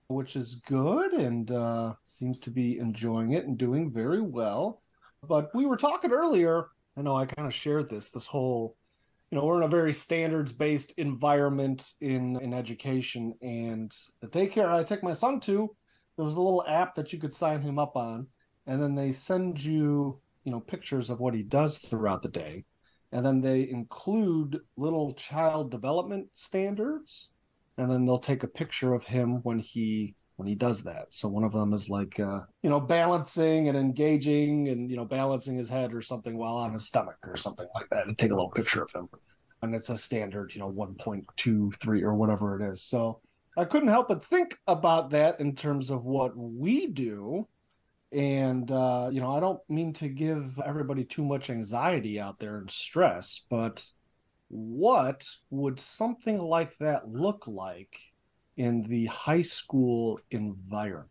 which 0.08 0.36
is 0.36 0.62
good 0.68 1.14
and 1.14 1.50
uh, 1.50 1.94
seems 2.04 2.38
to 2.40 2.52
be 2.52 2.78
enjoying 2.78 3.32
it 3.32 3.48
and 3.48 3.58
doing 3.58 3.92
very 3.92 4.22
well. 4.22 4.84
But 5.28 5.50
we 5.56 5.66
were 5.66 5.78
talking 5.78 6.12
earlier 6.12 6.68
I 6.98 7.04
know 7.04 7.16
I 7.16 7.26
kind 7.26 7.48
of 7.48 7.54
shared 7.54 7.90
this, 7.90 8.10
this 8.10 8.26
whole, 8.26 8.76
you 9.30 9.38
know, 9.38 9.46
we're 9.46 9.58
in 9.58 9.64
a 9.64 9.68
very 9.68 9.94
standards 9.94 10.52
based 10.52 10.94
environment 10.98 11.94
in, 12.02 12.42
in 12.42 12.54
education. 12.54 13.36
And 13.42 13.96
the 14.20 14.28
daycare 14.28 14.70
I 14.70 14.84
take 14.84 15.04
my 15.04 15.14
son 15.14 15.40
to, 15.42 15.76
there 16.16 16.26
was 16.26 16.38
a 16.38 16.42
little 16.42 16.66
app 16.68 16.96
that 16.96 17.14
you 17.14 17.20
could 17.20 17.34
sign 17.34 17.62
him 17.62 17.78
up 17.78 17.96
on. 17.96 18.28
And 18.66 18.82
then 18.82 18.96
they 18.96 19.12
send 19.12 19.64
you, 19.64 20.20
you 20.44 20.52
know, 20.52 20.60
pictures 20.60 21.10
of 21.12 21.20
what 21.20 21.36
he 21.36 21.44
does 21.44 21.78
throughout 21.78 22.24
the 22.24 22.30
day. 22.30 22.66
And 23.12 23.26
then 23.26 23.42
they 23.42 23.70
include 23.70 24.60
little 24.76 25.14
child 25.14 25.70
development 25.70 26.28
standards. 26.34 27.30
And 27.78 27.92
then 27.92 28.06
they'll 28.06 28.18
take 28.18 28.42
a 28.42 28.48
picture 28.48 28.96
of 28.96 29.04
him 29.04 29.44
when 29.44 29.60
he 29.60 30.16
when 30.38 30.48
he 30.48 30.56
does 30.56 30.84
that. 30.84 31.08
So 31.14 31.28
one 31.28 31.44
of 31.44 31.52
them 31.52 31.74
is 31.74 31.90
like 31.90 32.20
uh, 32.20 32.42
you 32.62 32.70
know 32.70 32.80
balancing 32.80 33.68
and 33.68 33.78
engaging 33.78 34.70
and 34.70 34.90
you 34.90 34.96
know 34.96 35.06
balancing 35.06 35.58
his 35.58 35.68
head 35.68 35.94
or 35.94 36.02
something 36.02 36.38
while 36.38 36.56
on 36.56 36.74
his 36.74 36.88
stomach 36.88 37.18
or 37.24 37.36
something 37.36 37.68
like 37.76 37.90
that, 37.90 38.08
and 38.08 38.18
take 38.18 38.32
a 38.32 38.36
little 38.36 38.52
picture 38.52 38.84
of 38.84 38.92
him. 38.92 39.10
And 39.62 39.74
it's 39.74 39.90
a 39.90 39.98
standard, 39.98 40.54
you 40.54 40.62
know, 40.62 40.68
one 40.68 40.96
point 40.96 41.26
two 41.36 41.72
three 41.82 42.04
or 42.04 42.14
whatever 42.14 42.60
it 42.60 42.72
is. 42.72 42.84
So 42.84 43.20
I 43.58 43.66
couldn't 43.66 43.90
help 43.90 44.08
but 44.08 44.24
think 44.24 44.56
about 44.68 45.10
that 45.10 45.40
in 45.42 45.56
terms 45.56 45.90
of 45.90 46.06
what 46.06 46.38
we 46.38 46.88
do. 46.88 47.48
And 48.12 48.72
uh, 48.72 49.10
you 49.12 49.20
know, 49.20 49.36
I 49.36 49.40
don't 49.40 49.60
mean 49.68 49.92
to 49.94 50.08
give 50.08 50.60
everybody 50.64 51.04
too 51.04 51.26
much 51.26 51.50
anxiety 51.50 52.20
out 52.20 52.40
there 52.40 52.58
and 52.58 52.70
stress, 52.70 53.42
but 53.50 53.86
what 54.50 55.26
would 55.50 55.80
something 55.80 56.40
like 56.40 56.78
that 56.78 57.10
look 57.10 57.48
like 57.48 58.00
in 58.58 58.82
the 58.84 59.06
high 59.06 59.42
school 59.42 60.20
environment, 60.32 61.08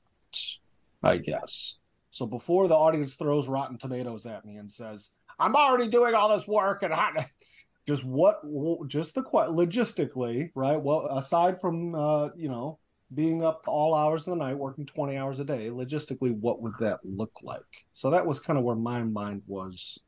I 1.03 1.19
guess. 1.19 1.75
So 2.11 2.27
before 2.27 2.67
the 2.69 2.75
audience 2.75 3.15
throws 3.15 3.49
rotten 3.49 3.79
tomatoes 3.79 4.27
at 4.27 4.45
me 4.45 4.57
and 4.57 4.71
says, 4.71 5.11
I'm 5.39 5.55
already 5.55 5.89
doing 5.89 6.15
all 6.15 6.35
this 6.35 6.49
work 6.49 6.83
and 6.83 6.93
I, 6.93 7.27
just 7.87 8.05
what 8.05 8.41
just 8.89 9.15
the 9.15 9.23
logistically 9.23 10.51
right? 10.55 10.81
Well 10.81 11.07
aside 11.17 11.61
from 11.61 11.95
uh 11.95 12.31
you 12.37 12.49
know 12.49 12.79
being 13.15 13.45
up 13.45 13.65
all 13.69 13.95
hours 13.95 14.27
of 14.27 14.33
the 14.33 14.45
night 14.45 14.59
working 14.59 14.85
20 14.85 15.17
hours 15.17 15.39
a 15.39 15.45
day 15.45 15.69
logistically 15.69 16.37
what 16.41 16.61
would 16.63 16.73
that 16.81 16.99
look 17.05 17.33
like? 17.43 17.87
So 17.93 18.11
that 18.11 18.27
was 18.27 18.41
kind 18.41 18.59
of 18.59 18.65
where 18.65 18.75
my 18.75 19.03
mind 19.03 19.43
was 19.47 20.01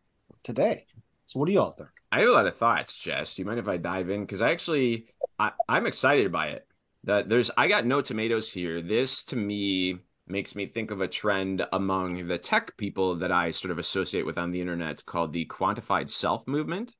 today. 0.42 0.86
So 1.26 1.38
what 1.38 1.46
do 1.46 1.52
y'all 1.52 1.72
think? 1.72 1.90
I 2.10 2.20
have 2.20 2.28
a 2.30 2.32
lot 2.32 2.46
of 2.46 2.54
thoughts 2.56 2.96
jess. 2.96 3.34
Do 3.34 3.42
you 3.42 3.46
mind 3.46 3.60
if 3.60 3.68
i 3.68 3.76
dive 3.76 4.10
in? 4.10 4.22
Because 4.22 4.42
i 4.42 4.50
actually 4.50 5.06
I, 5.38 5.52
i'm 5.68 5.86
excited 5.86 6.32
by 6.32 6.48
it 6.48 6.67
that 7.04 7.28
there's 7.28 7.50
I 7.56 7.68
got 7.68 7.86
no 7.86 8.00
tomatoes 8.00 8.52
here. 8.52 8.80
This 8.80 9.24
to 9.24 9.36
me 9.36 9.98
makes 10.26 10.54
me 10.54 10.66
think 10.66 10.90
of 10.90 11.00
a 11.00 11.08
trend 11.08 11.66
among 11.72 12.26
the 12.26 12.38
tech 12.38 12.76
people 12.76 13.16
that 13.16 13.32
I 13.32 13.50
sort 13.50 13.70
of 13.70 13.78
associate 13.78 14.26
with 14.26 14.38
on 14.38 14.50
the 14.50 14.60
internet 14.60 15.04
called 15.06 15.32
the 15.32 15.46
quantified 15.46 16.08
self 16.08 16.46
movement. 16.46 16.94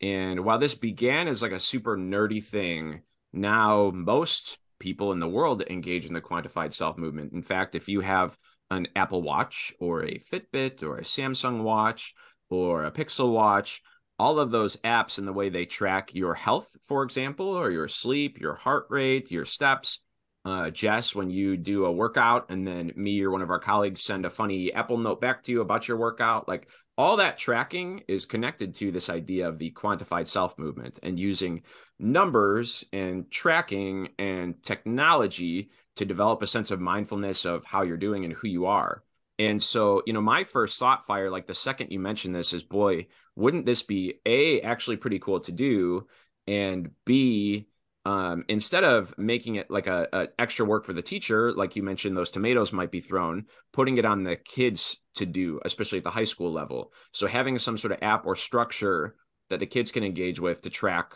And 0.00 0.44
while 0.44 0.58
this 0.58 0.74
began 0.74 1.28
as 1.28 1.42
like 1.42 1.52
a 1.52 1.60
super 1.60 1.96
nerdy 1.96 2.42
thing, 2.42 3.02
now 3.32 3.92
most 3.94 4.58
people 4.80 5.12
in 5.12 5.20
the 5.20 5.28
world 5.28 5.62
engage 5.70 6.06
in 6.06 6.14
the 6.14 6.20
quantified 6.20 6.72
self 6.72 6.98
movement. 6.98 7.32
In 7.32 7.42
fact, 7.42 7.74
if 7.74 7.88
you 7.88 8.00
have 8.00 8.36
an 8.70 8.88
Apple 8.96 9.22
Watch 9.22 9.72
or 9.78 10.02
a 10.02 10.18
Fitbit 10.18 10.82
or 10.82 10.98
a 10.98 11.02
Samsung 11.02 11.62
Watch 11.62 12.14
or 12.50 12.84
a 12.84 12.90
Pixel 12.90 13.32
Watch, 13.32 13.82
all 14.22 14.38
of 14.38 14.52
those 14.52 14.76
apps 14.84 15.18
and 15.18 15.26
the 15.26 15.32
way 15.32 15.48
they 15.48 15.64
track 15.64 16.14
your 16.14 16.32
health, 16.32 16.68
for 16.86 17.02
example, 17.02 17.48
or 17.48 17.72
your 17.72 17.88
sleep, 17.88 18.38
your 18.38 18.54
heart 18.54 18.86
rate, 18.88 19.32
your 19.32 19.44
steps. 19.44 19.98
Uh, 20.44 20.70
Jess, 20.70 21.12
when 21.12 21.28
you 21.28 21.56
do 21.56 21.86
a 21.86 21.92
workout 21.92 22.48
and 22.48 22.64
then 22.64 22.92
me 22.94 23.20
or 23.20 23.32
one 23.32 23.42
of 23.42 23.50
our 23.50 23.58
colleagues 23.58 24.04
send 24.04 24.24
a 24.24 24.30
funny 24.30 24.72
Apple 24.72 24.96
note 24.96 25.20
back 25.20 25.42
to 25.42 25.50
you 25.50 25.60
about 25.60 25.88
your 25.88 25.96
workout, 25.96 26.46
like 26.46 26.68
all 26.96 27.16
that 27.16 27.36
tracking 27.36 28.02
is 28.06 28.24
connected 28.24 28.76
to 28.76 28.92
this 28.92 29.10
idea 29.10 29.48
of 29.48 29.58
the 29.58 29.72
quantified 29.72 30.28
self 30.28 30.56
movement 30.56 31.00
and 31.02 31.18
using 31.18 31.62
numbers 31.98 32.84
and 32.92 33.28
tracking 33.28 34.10
and 34.20 34.62
technology 34.62 35.70
to 35.96 36.04
develop 36.04 36.42
a 36.42 36.46
sense 36.46 36.70
of 36.70 36.80
mindfulness 36.80 37.44
of 37.44 37.64
how 37.64 37.82
you're 37.82 37.96
doing 37.96 38.24
and 38.24 38.34
who 38.34 38.46
you 38.46 38.66
are. 38.66 39.02
And 39.42 39.60
so, 39.60 40.04
you 40.06 40.12
know, 40.12 40.20
my 40.20 40.44
first 40.44 40.78
thought 40.78 41.04
Feyer, 41.04 41.28
like 41.28 41.48
the 41.48 41.54
second 41.54 41.90
you 41.90 41.98
mentioned 41.98 42.32
this, 42.32 42.52
is 42.52 42.62
boy, 42.62 43.08
wouldn't 43.34 43.66
this 43.66 43.82
be 43.82 44.20
A, 44.24 44.60
actually 44.60 44.98
pretty 44.98 45.18
cool 45.18 45.40
to 45.40 45.50
do? 45.50 46.06
And 46.46 46.92
B, 47.04 47.66
um, 48.04 48.44
instead 48.48 48.84
of 48.84 49.18
making 49.18 49.56
it 49.56 49.68
like 49.68 49.88
a, 49.88 50.06
a, 50.12 50.28
extra 50.38 50.64
work 50.64 50.84
for 50.84 50.92
the 50.92 51.02
teacher, 51.02 51.52
like 51.52 51.74
you 51.74 51.82
mentioned, 51.82 52.16
those 52.16 52.30
tomatoes 52.30 52.72
might 52.72 52.92
be 52.92 53.00
thrown, 53.00 53.46
putting 53.72 53.98
it 53.98 54.04
on 54.04 54.22
the 54.22 54.36
kids 54.36 54.98
to 55.16 55.26
do, 55.26 55.60
especially 55.64 55.98
at 55.98 56.04
the 56.04 56.10
high 56.10 56.22
school 56.22 56.52
level. 56.52 56.92
So 57.10 57.26
having 57.26 57.58
some 57.58 57.78
sort 57.78 57.92
of 57.92 57.98
app 58.00 58.26
or 58.26 58.36
structure 58.36 59.16
that 59.50 59.58
the 59.58 59.66
kids 59.66 59.90
can 59.90 60.04
engage 60.04 60.38
with 60.38 60.62
to 60.62 60.70
track 60.70 61.14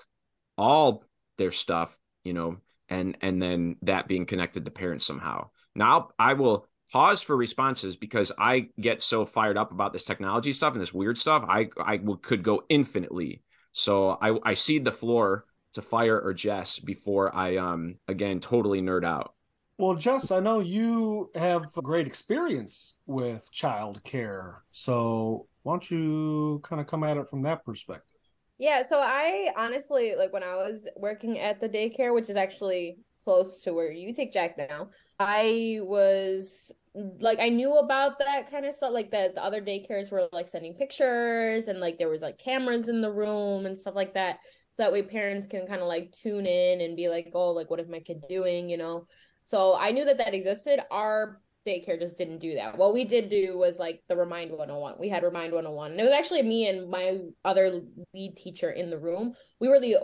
all 0.59 1.04
their 1.38 1.52
stuff, 1.52 1.97
you 2.25 2.33
know, 2.33 2.56
and 2.88 3.18
and 3.21 3.40
then 3.40 3.76
that 3.83 4.09
being 4.09 4.26
connected 4.26 4.64
to 4.64 4.73
parents 4.73 5.06
somehow. 5.06 5.50
Now 5.76 6.09
I 6.18 6.33
will 6.33 6.66
pause 6.93 7.23
for 7.23 7.37
responses 7.37 7.97
because 7.97 8.33
I 8.38 8.69
get 8.81 9.02
so 9.02 9.25
fired 9.25 9.57
up 9.57 9.73
about 9.73 9.93
this 9.93 10.05
technology 10.05 10.52
stuff 10.52 10.73
and 10.73 10.83
this 10.83 10.95
weird 10.95 11.19
stuff. 11.19 11.45
I 11.49 11.69
I 11.78 11.99
could 12.23 12.43
go 12.43 12.64
infinitely. 12.69 13.43
So 13.73 14.19
I 14.21 14.38
I 14.43 14.55
cede 14.55 14.85
the 14.85 14.93
floor 14.93 15.45
to 15.75 15.81
Feyer 15.83 16.23
or 16.23 16.33
Jess 16.33 16.78
before 16.78 17.35
I 17.35 17.57
um 17.57 17.97
again 18.09 18.40
totally 18.40 18.81
nerd 18.81 19.05
out. 19.05 19.35
Well, 19.78 19.95
Jess, 19.95 20.31
I 20.31 20.40
know 20.40 20.61
you 20.61 21.31
have 21.35 21.71
great 21.75 22.07
experience 22.07 22.95
with 23.05 23.50
child 23.52 24.02
care. 24.05 24.62
So 24.71 25.49
why 25.64 25.75
don't 25.75 25.90
you 25.90 26.61
kind 26.62 26.81
of 26.81 26.87
come 26.87 27.05
at 27.05 27.19
it 27.19 27.28
from 27.28 27.43
that 27.43 27.62
perspective? 27.64 28.16
Yeah, 28.59 28.87
so 28.87 28.99
I 28.99 29.50
honestly 29.55 30.14
like 30.16 30.33
when 30.33 30.43
I 30.43 30.55
was 30.55 30.87
working 30.97 31.38
at 31.38 31.61
the 31.61 31.69
daycare, 31.69 32.14
which 32.14 32.31
is 32.31 32.37
actually 32.37 32.97
close 33.26 33.61
to 33.62 33.75
where 33.75 33.90
you 33.90 34.14
take 34.14 34.33
Jack 34.33 34.56
now. 34.56 34.88
I 35.18 35.80
was 35.83 36.73
like 36.95 37.40
I 37.40 37.49
knew 37.49 37.75
about 37.76 38.18
that 38.21 38.50
kind 38.50 38.64
of 38.64 38.75
stuff 38.75 38.92
like 38.92 39.11
that 39.11 39.35
the 39.35 39.45
other 39.45 39.61
daycares 39.61 40.11
were 40.11 40.28
like 40.33 40.49
sending 40.49 40.73
pictures 40.73 41.68
and 41.68 41.78
like 41.78 41.99
there 41.99 42.09
was 42.09 42.23
like 42.23 42.38
cameras 42.38 42.88
in 42.88 43.02
the 43.02 43.12
room 43.12 43.66
and 43.66 43.78
stuff 43.78 43.95
like 43.95 44.14
that 44.14 44.38
so 44.73 44.83
that 44.83 44.92
way 44.92 45.02
parents 45.02 45.47
can 45.47 45.66
kind 45.66 45.83
of 45.83 45.88
like 45.88 46.11
tune 46.12 46.47
in 46.47 46.80
and 46.80 46.97
be 46.97 47.11
like 47.11 47.30
oh 47.35 47.50
like 47.50 47.68
what 47.68 47.80
is 47.80 47.88
my 47.88 48.00
kid 48.00 48.23
doing 48.30 48.71
you 48.71 48.78
know 48.78 49.06
so 49.42 49.76
I 49.76 49.90
knew 49.90 50.06
that 50.06 50.16
that 50.18 50.33
existed 50.33 50.80
our 50.90 51.38
daycare 51.66 51.99
just 51.99 52.16
didn't 52.16 52.38
do 52.38 52.54
that. 52.54 52.78
What 52.78 52.94
we 52.94 53.04
did 53.04 53.28
do 53.28 53.58
was 53.58 53.78
like 53.78 54.02
the 54.08 54.16
Remind 54.16 54.50
101. 54.50 54.96
We 54.99 55.08
had 55.08 55.23
Remind 55.23 55.52
101. 55.52 55.90
And 55.90 56.00
it 56.00 56.04
was 56.04 56.12
actually 56.12 56.42
me 56.42 56.68
and 56.68 56.88
my 56.88 57.18
other 57.44 57.82
lead 58.14 58.37
teacher 58.37 58.70
in 58.70 58.90
the 58.90 58.99
room. 58.99 59.35
We 59.61 59.68
were 59.68 59.80
the 59.80 59.96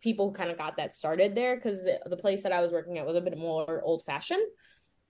people 0.00 0.28
who 0.28 0.34
kind 0.34 0.50
of 0.50 0.58
got 0.58 0.76
that 0.78 0.94
started 0.94 1.34
there 1.34 1.56
because 1.56 1.82
the 1.82 2.16
place 2.16 2.42
that 2.42 2.52
I 2.52 2.60
was 2.60 2.72
working 2.72 2.98
at 2.98 3.06
was 3.06 3.16
a 3.16 3.20
bit 3.20 3.36
more 3.36 3.82
old 3.82 4.04
fashioned 4.04 4.46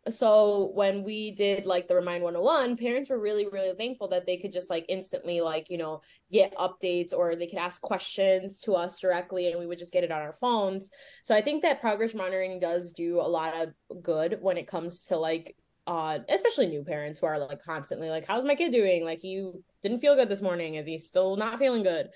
so 0.08 0.70
when 0.74 1.04
we 1.04 1.32
did 1.32 1.66
like 1.66 1.86
the 1.86 1.94
remind 1.94 2.22
101 2.22 2.76
parents 2.78 3.10
were 3.10 3.20
really 3.20 3.46
really 3.52 3.76
thankful 3.76 4.08
that 4.08 4.24
they 4.24 4.38
could 4.38 4.52
just 4.52 4.70
like 4.70 4.86
instantly 4.88 5.40
like 5.42 5.68
you 5.68 5.76
know 5.76 6.00
get 6.32 6.56
updates 6.56 7.12
or 7.12 7.36
they 7.36 7.46
could 7.46 7.58
ask 7.58 7.80
questions 7.82 8.58
to 8.60 8.72
us 8.72 8.98
directly 8.98 9.50
and 9.50 9.60
we 9.60 9.66
would 9.66 9.78
just 9.78 9.92
get 9.92 10.04
it 10.04 10.10
on 10.10 10.22
our 10.22 10.36
phones 10.40 10.90
so 11.22 11.34
i 11.34 11.42
think 11.42 11.62
that 11.62 11.82
progress 11.82 12.14
monitoring 12.14 12.58
does 12.58 12.92
do 12.92 13.20
a 13.20 13.28
lot 13.28 13.54
of 13.54 14.02
good 14.02 14.38
when 14.40 14.56
it 14.56 14.66
comes 14.66 15.04
to 15.04 15.16
like 15.16 15.54
uh 15.90 16.20
especially 16.28 16.68
new 16.68 16.84
parents 16.84 17.18
who 17.18 17.26
are 17.26 17.38
like 17.38 17.60
constantly 17.62 18.08
like 18.08 18.24
how's 18.24 18.44
my 18.44 18.54
kid 18.54 18.70
doing 18.70 19.04
like 19.04 19.24
you 19.24 19.62
didn't 19.82 20.00
feel 20.00 20.14
good 20.14 20.28
this 20.28 20.40
morning 20.40 20.76
is 20.76 20.86
he 20.86 20.96
still 20.96 21.36
not 21.36 21.58
feeling 21.58 21.82
good 21.82 22.08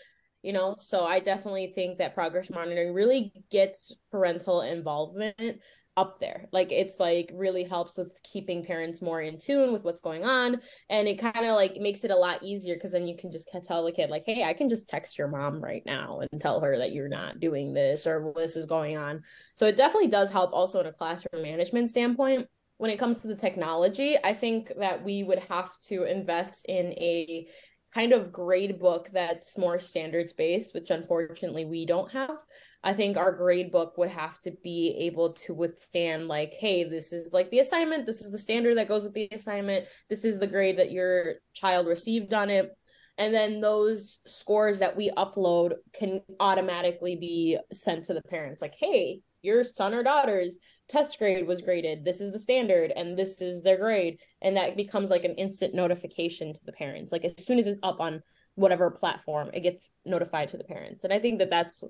you 0.42 0.52
know 0.52 0.76
so 0.78 1.04
i 1.04 1.18
definitely 1.18 1.72
think 1.74 1.98
that 1.98 2.14
progress 2.14 2.50
monitoring 2.50 2.94
really 2.94 3.32
gets 3.50 3.92
parental 4.12 4.62
involvement 4.62 5.60
up 5.96 6.18
there. 6.18 6.48
Like 6.52 6.72
it's 6.72 6.98
like 6.98 7.30
really 7.32 7.62
helps 7.62 7.96
with 7.96 8.20
keeping 8.22 8.64
parents 8.64 9.00
more 9.00 9.20
in 9.20 9.38
tune 9.38 9.72
with 9.72 9.84
what's 9.84 10.00
going 10.00 10.24
on. 10.24 10.60
And 10.90 11.06
it 11.06 11.20
kind 11.20 11.46
of 11.46 11.54
like 11.54 11.76
makes 11.76 12.04
it 12.04 12.10
a 12.10 12.16
lot 12.16 12.42
easier 12.42 12.74
because 12.74 12.92
then 12.92 13.06
you 13.06 13.16
can 13.16 13.30
just 13.30 13.48
tell 13.64 13.84
the 13.84 13.92
kid, 13.92 14.10
like, 14.10 14.24
hey, 14.26 14.42
I 14.42 14.54
can 14.54 14.68
just 14.68 14.88
text 14.88 15.16
your 15.16 15.28
mom 15.28 15.62
right 15.62 15.84
now 15.86 16.20
and 16.20 16.40
tell 16.40 16.60
her 16.60 16.78
that 16.78 16.92
you're 16.92 17.08
not 17.08 17.38
doing 17.38 17.74
this 17.74 18.06
or 18.06 18.32
this 18.34 18.56
is 18.56 18.66
going 18.66 18.96
on. 18.96 19.22
So 19.54 19.66
it 19.66 19.76
definitely 19.76 20.08
does 20.08 20.30
help 20.30 20.52
also 20.52 20.80
in 20.80 20.86
a 20.86 20.92
classroom 20.92 21.42
management 21.42 21.90
standpoint. 21.90 22.48
When 22.84 22.90
it 22.90 22.98
comes 22.98 23.22
to 23.22 23.28
the 23.28 23.34
technology, 23.34 24.18
I 24.22 24.34
think 24.34 24.70
that 24.78 25.02
we 25.02 25.22
would 25.22 25.38
have 25.38 25.70
to 25.88 26.04
invest 26.04 26.66
in 26.66 26.92
a 26.98 27.48
kind 27.94 28.12
of 28.12 28.30
grade 28.30 28.78
book 28.78 29.08
that's 29.10 29.56
more 29.56 29.80
standards 29.80 30.34
based, 30.34 30.74
which 30.74 30.90
unfortunately 30.90 31.64
we 31.64 31.86
don't 31.86 32.12
have. 32.12 32.36
I 32.82 32.92
think 32.92 33.16
our 33.16 33.32
grade 33.32 33.72
book 33.72 33.96
would 33.96 34.10
have 34.10 34.38
to 34.40 34.50
be 34.62 34.94
able 34.98 35.32
to 35.32 35.54
withstand, 35.54 36.28
like, 36.28 36.52
hey, 36.52 36.84
this 36.84 37.10
is 37.10 37.32
like 37.32 37.50
the 37.50 37.60
assignment, 37.60 38.04
this 38.04 38.20
is 38.20 38.30
the 38.30 38.38
standard 38.38 38.76
that 38.76 38.88
goes 38.88 39.02
with 39.02 39.14
the 39.14 39.30
assignment, 39.32 39.86
this 40.10 40.26
is 40.26 40.38
the 40.38 40.46
grade 40.46 40.76
that 40.76 40.92
your 40.92 41.36
child 41.54 41.86
received 41.86 42.34
on 42.34 42.50
it. 42.50 42.70
And 43.16 43.32
then 43.32 43.62
those 43.62 44.18
scores 44.26 44.80
that 44.80 44.94
we 44.94 45.10
upload 45.16 45.76
can 45.94 46.20
automatically 46.38 47.16
be 47.16 47.56
sent 47.72 48.04
to 48.04 48.12
the 48.12 48.20
parents, 48.28 48.60
like, 48.60 48.74
hey, 48.78 49.22
your 49.44 49.62
son 49.62 49.94
or 49.94 50.02
daughter's 50.02 50.58
test 50.88 51.18
grade 51.18 51.46
was 51.46 51.60
graded. 51.60 52.04
This 52.04 52.20
is 52.20 52.32
the 52.32 52.38
standard, 52.38 52.92
and 52.94 53.16
this 53.18 53.40
is 53.40 53.62
their 53.62 53.78
grade. 53.78 54.18
And 54.42 54.56
that 54.56 54.76
becomes 54.76 55.10
like 55.10 55.24
an 55.24 55.34
instant 55.34 55.74
notification 55.74 56.54
to 56.54 56.60
the 56.64 56.72
parents. 56.72 57.12
Like, 57.12 57.24
as 57.24 57.44
soon 57.44 57.58
as 57.58 57.66
it's 57.66 57.80
up 57.82 58.00
on 58.00 58.22
whatever 58.54 58.90
platform, 58.90 59.50
it 59.52 59.60
gets 59.60 59.90
notified 60.04 60.48
to 60.50 60.56
the 60.56 60.64
parents. 60.64 61.04
And 61.04 61.12
I 61.12 61.18
think 61.18 61.38
that 61.38 61.50
that's 61.50 61.82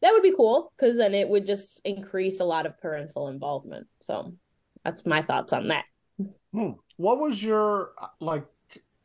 that 0.00 0.12
would 0.12 0.22
be 0.22 0.34
cool 0.36 0.72
because 0.76 0.96
then 0.96 1.14
it 1.14 1.28
would 1.28 1.46
just 1.46 1.80
increase 1.84 2.40
a 2.40 2.44
lot 2.44 2.66
of 2.66 2.78
parental 2.80 3.28
involvement. 3.28 3.86
So 4.00 4.34
that's 4.84 5.04
my 5.04 5.22
thoughts 5.22 5.52
on 5.52 5.68
that. 5.68 5.84
Hmm. 6.52 6.72
What 6.96 7.20
was 7.20 7.42
your 7.42 7.92
like 8.20 8.44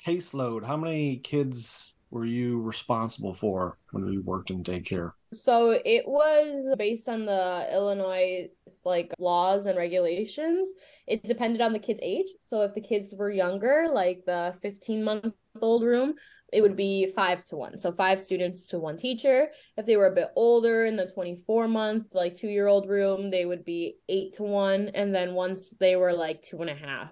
caseload? 0.05 0.65
How 0.65 0.77
many 0.77 1.17
kids 1.17 1.93
were 2.09 2.25
you 2.25 2.61
responsible 2.61 3.33
for 3.33 3.77
when 3.91 4.07
you 4.11 4.21
worked 4.21 4.51
in 4.51 4.63
daycare? 4.63 5.11
So 5.33 5.71
it 5.71 6.07
was 6.07 6.75
based 6.77 7.09
on 7.09 7.25
the 7.25 7.67
Illinois 7.71 8.49
like 8.85 9.13
laws 9.19 9.65
and 9.65 9.77
regulations. 9.77 10.69
It 11.07 11.23
depended 11.23 11.61
on 11.61 11.73
the 11.73 11.79
kid's 11.79 11.99
age. 12.01 12.27
So 12.43 12.61
if 12.61 12.73
the 12.73 12.81
kids 12.81 13.13
were 13.17 13.31
younger, 13.31 13.87
like 13.91 14.23
the 14.25 14.55
15 14.61 15.03
month 15.03 15.33
old 15.61 15.83
room, 15.83 16.15
it 16.51 16.61
would 16.61 16.75
be 16.75 17.07
five 17.07 17.43
to 17.45 17.55
one. 17.55 17.77
So 17.77 17.91
five 17.91 18.21
students 18.21 18.65
to 18.65 18.79
one 18.79 18.97
teacher. 18.97 19.47
If 19.77 19.85
they 19.85 19.97
were 19.97 20.07
a 20.07 20.15
bit 20.15 20.29
older 20.35 20.85
in 20.85 20.95
the 20.95 21.07
24 21.07 21.67
month, 21.67 22.13
like 22.13 22.35
two 22.35 22.47
year 22.47 22.67
old 22.67 22.89
room, 22.89 23.29
they 23.29 23.45
would 23.45 23.65
be 23.65 23.97
eight 24.09 24.33
to 24.33 24.43
one. 24.43 24.89
And 24.93 25.13
then 25.13 25.33
once 25.33 25.71
they 25.79 25.95
were 25.95 26.13
like 26.13 26.41
two 26.41 26.61
and 26.61 26.69
a 26.69 26.75
half, 26.75 27.11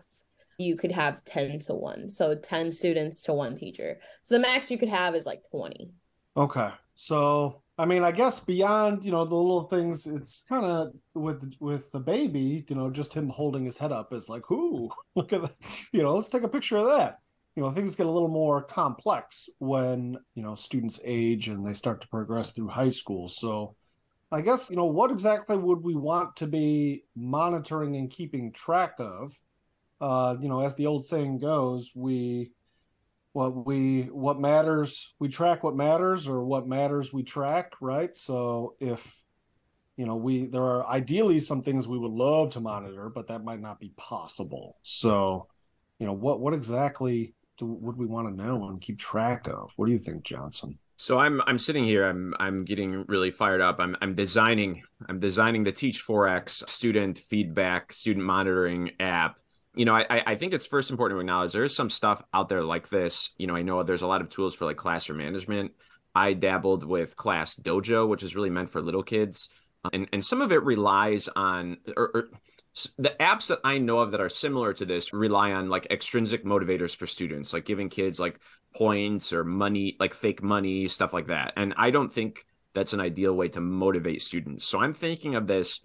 you 0.58 0.76
could 0.76 0.92
have 0.92 1.24
10 1.26 1.60
to 1.60 1.74
one. 1.74 2.10
So 2.10 2.36
10 2.36 2.72
students 2.72 3.22
to 3.24 3.34
one 3.34 3.56
teacher. 3.56 4.00
So 4.24 4.36
the 4.36 4.42
max 4.42 4.70
you 4.70 4.78
could 4.78 4.90
have 4.90 5.16
is 5.16 5.26
like 5.26 5.42
20. 5.52 5.92
Okay. 6.38 6.70
So 6.96 7.61
I 7.78 7.86
mean, 7.86 8.04
I 8.04 8.12
guess 8.12 8.40
beyond 8.40 9.04
you 9.04 9.12
know 9.12 9.26
the 9.26 9.36
little 9.36 9.64
things, 9.64 10.06
it's 10.06 10.44
kind 10.48 10.66
of 10.66 10.94
with 11.14 11.54
with 11.60 11.92
the 11.92 12.00
baby, 12.00 12.66
you 12.68 12.76
know, 12.76 12.90
just 12.90 13.14
him 13.14 13.30
holding 13.30 13.66
his 13.66 13.78
head 13.78 13.92
up 13.92 14.14
is 14.14 14.30
like, 14.30 14.50
"Ooh, 14.52 14.90
look 15.16 15.34
at 15.34 15.42
that!" 15.44 15.56
You 15.92 16.04
know, 16.04 16.16
let's 16.16 16.28
take 16.28 16.44
a 16.44 16.48
picture 16.48 16.78
of 16.78 16.86
that 16.88 17.20
you 17.56 17.64
know 17.64 17.72
things 17.72 17.96
get 17.96 18.06
a 18.06 18.12
little 18.12 18.30
more 18.30 18.62
complex 18.62 19.50
when 19.60 20.18
you 20.36 20.44
know 20.44 20.56
students 20.56 21.00
age 21.04 21.48
and 21.50 21.66
they 21.66 21.74
start 21.74 22.02
to 22.02 22.08
progress 22.08 22.52
through 22.52 22.68
high 22.68 22.90
school 22.90 23.28
so 23.28 23.76
i 24.32 24.42
guess 24.42 24.70
you 24.70 24.76
know 24.76 24.86
what 24.86 25.12
exactly 25.12 25.58
would 25.58 25.84
we 25.84 25.96
want 25.96 26.36
to 26.36 26.48
be 26.48 27.04
monitoring 27.16 27.96
and 27.96 28.10
keeping 28.10 28.52
track 28.52 28.94
of 29.00 29.34
uh 30.00 30.36
you 30.40 30.48
know 30.48 30.62
as 30.62 30.76
the 30.76 30.86
old 30.86 31.04
saying 31.04 31.38
goes 31.38 31.92
we 31.96 32.52
what 33.34 33.66
we 33.66 34.04
what 34.12 34.40
matters 34.40 35.14
we 35.20 35.30
track 35.30 35.64
what 35.64 35.76
matters 35.76 36.28
or 36.28 36.44
what 36.44 36.68
matters 36.68 37.14
we 37.14 37.24
track 37.24 37.74
right 37.80 38.16
so 38.18 38.76
if 38.80 39.24
you 39.96 40.06
know 40.06 40.16
we 40.16 40.48
there 40.48 40.64
are 40.64 40.86
ideally 40.88 41.40
some 41.40 41.62
things 41.62 41.88
we 41.88 41.98
would 41.98 42.12
love 42.12 42.50
to 42.50 42.60
monitor 42.60 43.10
but 43.10 43.28
that 43.28 43.44
might 43.44 43.62
not 43.62 43.80
be 43.80 43.94
possible 43.96 44.78
so 44.84 45.48
you 46.00 46.06
know 46.06 46.14
what 46.14 46.40
what 46.40 46.54
exactly 46.54 47.34
do, 47.62 47.80
do 47.80 47.94
we 47.96 48.06
want 48.08 48.28
to 48.28 48.44
know 48.44 48.68
and 48.68 48.82
keep 48.82 48.98
track 48.98 49.48
of? 49.48 49.72
What 49.76 49.86
do 49.86 49.92
you 49.92 50.00
think, 50.00 50.24
Johnson? 50.24 50.78
So 50.98 51.18
I'm 51.18 51.42
I'm 51.48 51.58
sitting 51.58 51.84
here. 51.84 52.08
I'm 52.08 52.34
I'm 52.40 52.66
getting 52.66 53.06
really 53.08 53.32
fired 53.32 53.62
up. 53.62 53.80
I'm 53.80 53.96
I'm 54.02 54.14
designing 54.14 54.84
I'm 55.10 55.20
designing 55.20 55.64
the 55.64 55.72
Teach 55.72 56.06
4X 56.06 56.68
student 56.70 57.18
feedback 57.18 57.94
student 57.94 58.26
monitoring 58.26 58.92
app. 59.00 59.38
You 59.76 59.86
know, 59.86 59.96
I 59.96 60.06
I 60.10 60.36
think 60.36 60.54
it's 60.54 60.66
first 60.66 60.92
important 60.92 61.18
to 61.18 61.22
acknowledge 61.22 61.54
there 61.54 61.64
is 61.64 61.76
some 61.76 61.90
stuff 61.90 62.22
out 62.34 62.50
there 62.50 62.64
like 62.64 62.90
this. 62.90 63.30
You 63.38 63.48
know, 63.48 63.56
I 63.56 63.62
know 63.62 63.84
there's 63.84 64.02
a 64.02 64.08
lot 64.08 64.22
of 64.22 64.30
tools 64.30 64.54
for 64.54 64.66
like 64.66 64.78
classroom 64.78 65.20
management. 65.20 65.72
I 66.14 66.34
dabbled 66.34 66.84
with 66.84 67.16
Class 67.16 67.56
Dojo, 67.56 68.08
which 68.08 68.24
is 68.24 68.36
really 68.36 68.50
meant 68.50 68.70
for 68.70 68.82
little 68.82 69.04
kids, 69.04 69.48
um, 69.86 69.92
and 69.94 70.10
and 70.12 70.26
some 70.26 70.42
of 70.42 70.52
it 70.52 70.64
relies 70.64 71.30
on 71.30 71.78
or, 71.96 72.12
or 72.14 72.30
the 72.98 73.14
apps 73.20 73.48
that 73.48 73.60
I 73.64 73.80
know 73.80 74.00
of 74.00 74.12
that 74.12 74.22
are 74.22 74.30
similar 74.30 74.74
to 74.74 74.86
this 74.86 75.12
rely 75.14 75.52
on 75.52 75.70
like 75.70 75.88
extrinsic 75.92 76.46
motivators 76.46 76.96
for 76.96 77.06
students, 77.06 77.54
like 77.54 77.66
giving 77.66 77.90
kids 77.90 78.20
like 78.20 78.40
points 78.76 79.34
or 79.34 79.44
money, 79.44 79.98
like 80.00 80.14
fake 80.14 80.42
money, 80.42 80.88
stuff 80.88 81.14
like 81.14 81.28
that. 81.28 81.54
And 81.58 81.74
I 81.78 81.92
don't 81.92 82.12
think 82.12 82.46
that's 82.74 82.94
an 82.94 83.02
ideal 83.02 83.34
way 83.34 83.50
to 83.50 83.60
motivate 83.60 84.22
students. 84.22 84.68
So 84.68 84.80
I'm 84.82 84.94
thinking 84.94 85.36
of 85.36 85.48
this 85.48 85.82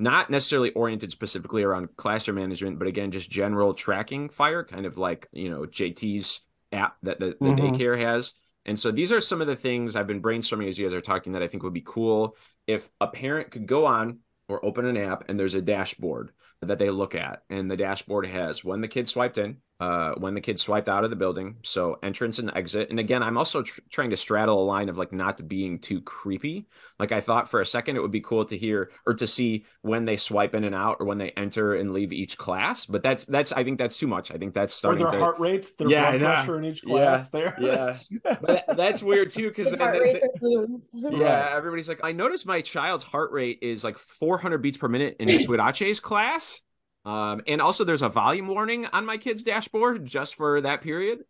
not 0.00 0.30
necessarily 0.30 0.72
oriented 0.72 1.12
specifically 1.12 1.62
around 1.62 1.96
classroom 1.96 2.36
management, 2.36 2.78
but 2.78 2.88
again, 2.88 3.10
just 3.10 3.30
general 3.30 3.74
tracking 3.74 4.28
Feyer, 4.28 4.66
kind 4.66 4.86
of 4.86 4.96
like, 4.98 5.28
you 5.32 5.50
know, 5.50 5.60
JT's 5.60 6.40
app 6.72 6.96
that 7.02 7.20
the, 7.20 7.36
the 7.40 7.46
mm-hmm. 7.46 7.66
daycare 7.66 7.98
has. 7.98 8.34
And 8.64 8.78
so 8.78 8.90
these 8.90 9.12
are 9.12 9.20
some 9.20 9.40
of 9.40 9.46
the 9.46 9.56
things 9.56 9.96
I've 9.96 10.06
been 10.06 10.22
brainstorming 10.22 10.68
as 10.68 10.78
you 10.78 10.86
guys 10.86 10.94
are 10.94 11.00
talking 11.00 11.32
that 11.32 11.42
I 11.42 11.48
think 11.48 11.62
would 11.62 11.74
be 11.74 11.82
cool 11.84 12.36
if 12.66 12.88
a 13.00 13.06
parent 13.06 13.50
could 13.50 13.66
go 13.66 13.86
on 13.86 14.18
or 14.48 14.64
open 14.64 14.86
an 14.86 14.96
app 14.96 15.28
and 15.28 15.38
there's 15.38 15.54
a 15.54 15.62
dashboard 15.62 16.32
that 16.60 16.78
they 16.78 16.90
look 16.90 17.14
at 17.14 17.42
and 17.48 17.70
the 17.70 17.76
dashboard 17.76 18.26
has 18.26 18.64
when 18.64 18.80
the 18.80 18.88
kid 18.88 19.08
swiped 19.08 19.38
in 19.38 19.58
uh, 19.80 20.12
when 20.18 20.34
the 20.34 20.40
kid 20.40 20.60
swiped 20.60 20.88
out 20.88 21.04
of 21.04 21.10
the 21.10 21.16
building 21.16 21.56
so 21.62 21.98
entrance 22.02 22.38
and 22.38 22.50
exit. 22.54 22.90
And 22.90 23.00
again 23.00 23.22
i'm 23.22 23.36
also 23.36 23.62
tr- 23.62 23.80
trying 23.90 24.10
to 24.10 24.16
straddle 24.16 24.62
a 24.62 24.64
line 24.64 24.88
of 24.88 24.98
like 24.98 25.12
not 25.12 25.46
being 25.48 25.78
too 25.78 26.00
creepy. 26.00 26.66
Like 26.98 27.12
i 27.12 27.20
thought 27.20 27.48
for 27.48 27.60
a 27.60 27.66
second 27.66 27.96
it 27.96 28.02
would 28.02 28.10
be 28.10 28.20
cool 28.20 28.44
to 28.44 28.56
hear 28.56 28.90
or 29.06 29.14
to 29.14 29.26
see 29.26 29.64
when 29.82 30.04
they 30.04 30.16
swipe 30.16 30.54
in 30.54 30.64
and 30.64 30.74
out 30.74 30.98
or 31.00 31.06
when 31.06 31.18
they 31.18 31.30
enter 31.30 31.74
and 31.74 31.92
leave 31.92 32.12
each 32.12 32.36
class 32.38 32.84
but 32.84 33.02
that's 33.02 33.24
that's 33.24 33.52
i 33.52 33.64
think 33.64 33.78
that's 33.78 33.98
too 33.98 34.06
much. 34.06 34.30
I 34.30 34.36
think 34.36 34.54
that's 34.54 34.74
starting 34.74 35.02
or 35.02 35.10
their 35.10 35.18
to, 35.18 35.24
heart 35.24 35.40
rates 35.40 35.72
their 35.72 35.88
yeah, 35.88 36.16
blood 36.16 36.20
pressure 36.20 36.58
in 36.58 36.64
each 36.64 36.82
class 36.82 37.30
yeah, 37.32 37.40
there. 37.40 37.56
yeah. 37.60 37.96
But 38.40 38.64
that's 38.76 39.02
weird 39.02 39.30
too 39.30 39.48
because 39.48 39.72
yeah 40.92 41.56
everybody's 41.56 41.88
like 41.88 42.00
i 42.04 42.12
noticed 42.12 42.46
my 42.46 42.60
child's 42.60 43.04
heart 43.04 43.32
rate 43.32 43.58
is 43.62 43.82
like 43.84 43.98
400 43.98 44.58
beats 44.58 44.78
per 44.78 44.88
minute 44.88 45.16
in 45.18 45.28
Huirache's 45.40 46.00
class 46.00 46.60
um, 47.04 47.40
and 47.46 47.60
also, 47.60 47.84
there's 47.84 48.02
a 48.02 48.08
volume 48.08 48.48
warning 48.48 48.86
on 48.86 49.06
my 49.06 49.16
kid's 49.16 49.42
dashboard 49.42 50.04
just 50.04 50.34
for 50.34 50.60
that 50.60 50.82
period. 50.82 51.20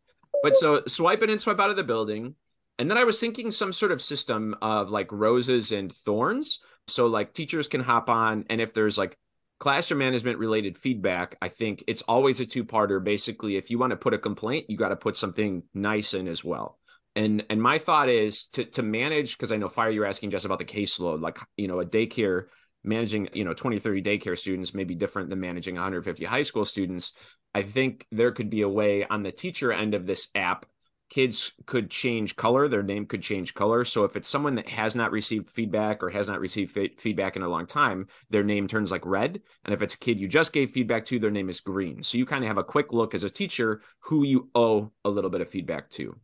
But 0.43 0.57
so 0.57 0.83
swipe 0.87 1.23
in 1.23 1.31
and 1.31 1.41
swipe 1.41 1.61
out 1.61 1.71
of 1.71 1.77
the 1.77 1.85
building. 1.85 2.35
And 2.79 2.91
then 2.91 2.97
I 2.97 3.05
was 3.05 3.21
thinking 3.21 3.51
some 3.51 3.73
sort 3.73 3.93
of 3.93 4.01
system 4.01 4.57
of 4.63 4.91
like 4.91 5.13
roses 5.13 5.71
and 5.71 5.93
thorns. 5.93 6.61
So 6.89 7.07
like 7.07 7.35
teachers 7.35 7.69
can 7.69 7.83
hop 7.83 8.09
on, 8.09 8.47
and 8.51 8.61
if 8.61 8.75
there's 8.75 8.99
like 8.99 9.17
classroom 9.61 9.99
management 9.99 10.39
related 10.39 10.77
feedback, 10.77 11.37
I 11.41 11.49
think 11.49 11.85
it's 11.87 12.03
always 12.03 12.41
a 12.41 12.47
two 12.47 12.65
parter. 12.65 13.03
Basically, 13.03 13.57
if 13.57 13.71
you 13.71 13.79
want 13.79 13.91
to 13.91 13.97
put 13.97 14.15
a 14.15 14.19
complaint, 14.19 14.67
you 14.69 14.77
got 14.77 14.89
to 14.89 14.97
put 14.97 15.17
something 15.17 15.63
nice 15.75 16.15
in 16.15 16.27
as 16.27 16.43
well. 16.43 16.79
And 17.15 17.45
and 17.51 17.63
my 17.63 17.79
thought 17.79 18.09
is 18.09 18.47
to 18.55 18.65
to 18.65 18.83
manage 18.83 19.37
because 19.37 19.53
I 19.53 19.57
know 19.57 19.69
Feyer 19.69 19.95
you're 19.95 20.07
asking 20.07 20.31
just 20.31 20.47
about 20.47 20.59
the 20.59 20.65
caseload, 20.65 21.21
like 21.21 21.39
you 21.57 21.69
know 21.69 21.81
a 21.81 21.87
daycare 21.87 22.47
managing 22.83 23.29
you 23.33 23.45
know 23.45 23.55
20 23.55 23.79
30 23.79 24.03
daycare 24.03 24.39
students 24.39 24.75
may 24.75 24.85
be 24.85 24.95
different 24.95 25.31
than 25.31 25.41
managing 25.41 25.75
150 25.75 26.25
high 26.25 26.43
school 26.43 26.65
students. 26.65 27.13
I 27.55 27.63
think 27.63 28.07
there 28.11 28.33
could 28.33 28.51
be 28.51 28.63
a 28.63 28.69
way 28.69 29.05
on 29.05 29.23
the 29.23 29.33
teacher 29.33 29.73
end 29.73 29.95
of 29.95 30.07
this 30.07 30.29
app 30.35 30.67
kids 31.11 31.53
could 31.67 31.91
change 31.91 32.37
color 32.37 32.69
their 32.69 32.85
name 32.85 33.05
could 33.05 33.21
change 33.21 33.53
color. 33.53 33.85
So 33.85 34.05
if 34.05 34.17
it's 34.17 34.29
someone 34.29 34.55
that 34.55 34.69
has 34.69 34.95
not 34.95 35.11
received 35.11 35.51
feedback 35.51 36.03
or 36.03 36.09
has 36.09 36.29
not 36.29 36.41
received 36.41 36.79
feedback 36.99 37.37
in 37.37 37.43
a 37.43 37.49
long 37.49 37.67
time 37.67 38.07
their 38.31 38.45
name 38.45 38.69
turns 38.69 38.93
like 38.93 39.05
red. 39.05 39.41
And 39.65 39.75
if 39.75 39.83
it's 39.83 39.95
a 39.97 39.99
kid 39.99 40.21
you 40.21 40.29
just 40.29 40.53
gave 40.53 40.71
feedback 40.71 41.05
to 41.07 41.19
their 41.19 41.31
name 41.31 41.51
is 41.51 41.61
green. 41.61 42.03
So 42.03 42.17
you 42.17 42.25
kind 42.25 42.45
of 42.45 42.49
have 42.49 42.59
a 42.59 42.65
quick 42.65 42.93
look 42.93 43.15
as 43.15 43.25
a 43.25 43.31
teacher 43.31 43.83
who 43.99 44.25
you 44.25 44.49
owe 44.55 44.93
a 45.05 45.11
little 45.11 45.31
bit 45.31 45.41
of 45.41 45.49
feedback 45.49 45.91
to. 45.91 46.17